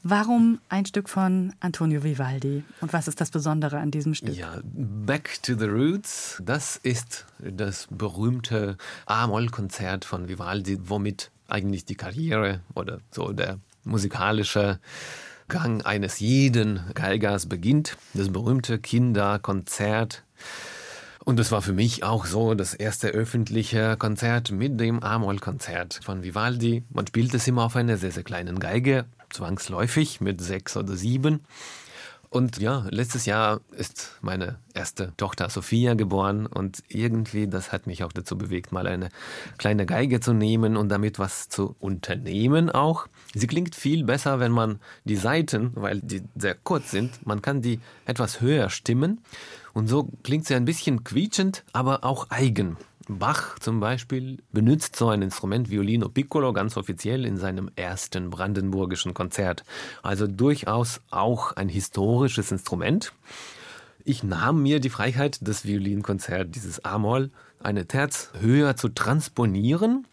[0.04, 2.64] Warum ein Stück von Antonio Vivaldi?
[2.80, 4.34] Und was ist das Besondere an diesem Stück?
[4.34, 8.76] Ja, Back to the Roots, das ist das berühmte
[9.06, 14.80] A-Moll-Konzert von Vivaldi, womit eigentlich die Karriere oder so der musikalische
[15.52, 17.98] Gang eines jeden Geigers beginnt.
[18.14, 20.24] Das berühmte Kinderkonzert
[21.24, 26.24] und es war für mich auch so das erste öffentliche Konzert mit dem A-Moll-Konzert von
[26.24, 26.82] Vivaldi.
[26.90, 31.40] Man spielt es immer auf einer sehr, sehr kleinen Geige, zwangsläufig mit sechs oder sieben.
[32.32, 38.04] Und ja, letztes Jahr ist meine erste Tochter Sophia geboren und irgendwie, das hat mich
[38.04, 39.10] auch dazu bewegt, mal eine
[39.58, 43.06] kleine Geige zu nehmen und damit was zu unternehmen auch.
[43.34, 47.60] Sie klingt viel besser, wenn man die Seiten, weil die sehr kurz sind, man kann
[47.60, 49.20] die etwas höher stimmen
[49.74, 52.78] und so klingt sie ein bisschen quietschend, aber auch eigen.
[53.08, 59.14] Bach zum Beispiel benutzt so ein Instrument Violino Piccolo ganz offiziell in seinem ersten brandenburgischen
[59.14, 59.64] Konzert.
[60.02, 63.12] Also durchaus auch ein historisches Instrument.
[64.04, 67.30] Ich nahm mir die Freiheit, das Violinkonzert, dieses A-Moll,
[67.60, 70.06] eine Terz höher zu transponieren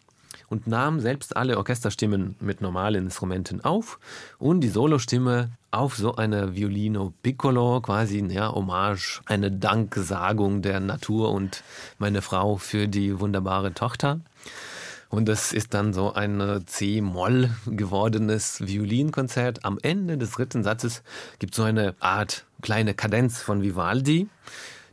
[0.50, 3.98] und nahm selbst alle Orchesterstimmen mit normalen Instrumenten auf
[4.38, 11.30] und die Solostimme auf so eine Violino Piccolo, quasi ja, Hommage, eine Danksagung der Natur
[11.30, 11.62] und
[11.98, 14.20] meine Frau für die wunderbare Tochter.
[15.08, 19.64] Und das ist dann so ein C-Moll gewordenes Violinkonzert.
[19.64, 21.02] Am Ende des dritten Satzes
[21.38, 24.28] gibt es so eine Art kleine Kadenz von Vivaldi,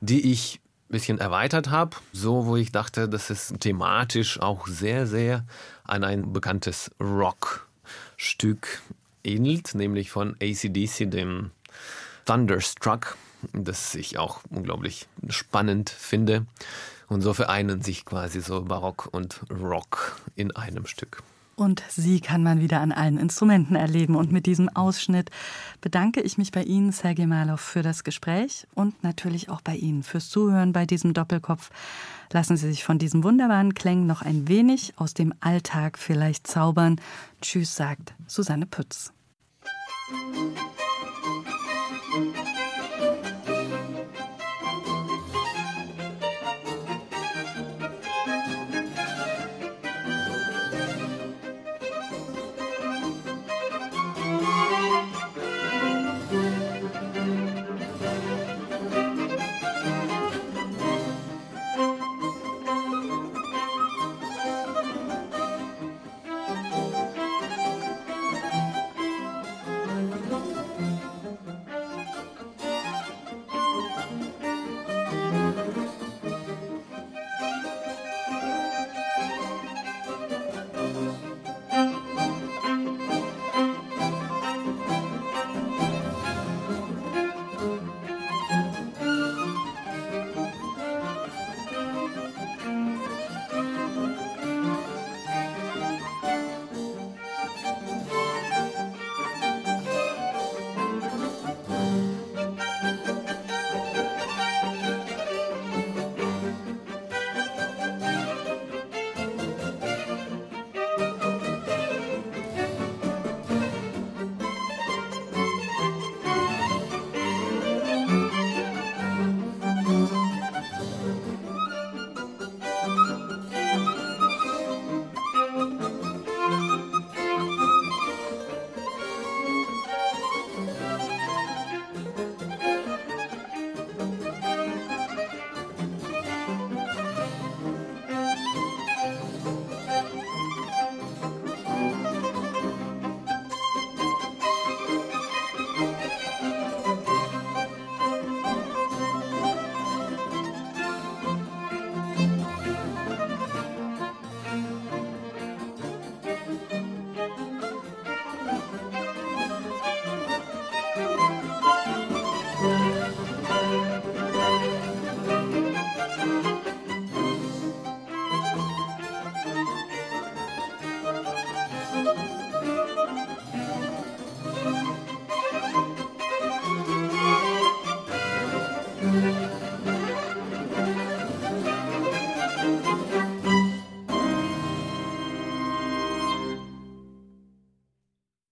[0.02, 0.60] die ich
[0.90, 5.46] bisschen erweitert habe, so wo ich dachte, dass es thematisch auch sehr, sehr
[5.84, 8.82] an ein bekanntes Rockstück
[9.24, 11.52] ähnelt, nämlich von ACDC, dem
[12.26, 13.18] Thunderstruck,
[13.54, 16.46] das ich auch unglaublich spannend finde.
[17.08, 21.24] Und so vereinen sich quasi so Barock und Rock in einem Stück.
[21.58, 24.16] Und sie kann man wieder an allen Instrumenten erleben.
[24.16, 25.32] Und mit diesem Ausschnitt
[25.82, 30.04] bedanke ich mich bei Ihnen, Sergei Malow, für das Gespräch und natürlich auch bei Ihnen
[30.04, 31.72] fürs Zuhören bei diesem Doppelkopf.
[32.32, 37.02] Lassen Sie sich von diesen wunderbaren Klängen noch ein wenig aus dem Alltag vielleicht zaubern.
[37.42, 39.12] Tschüss, sagt Susanne Pütz.
[40.10, 40.87] You.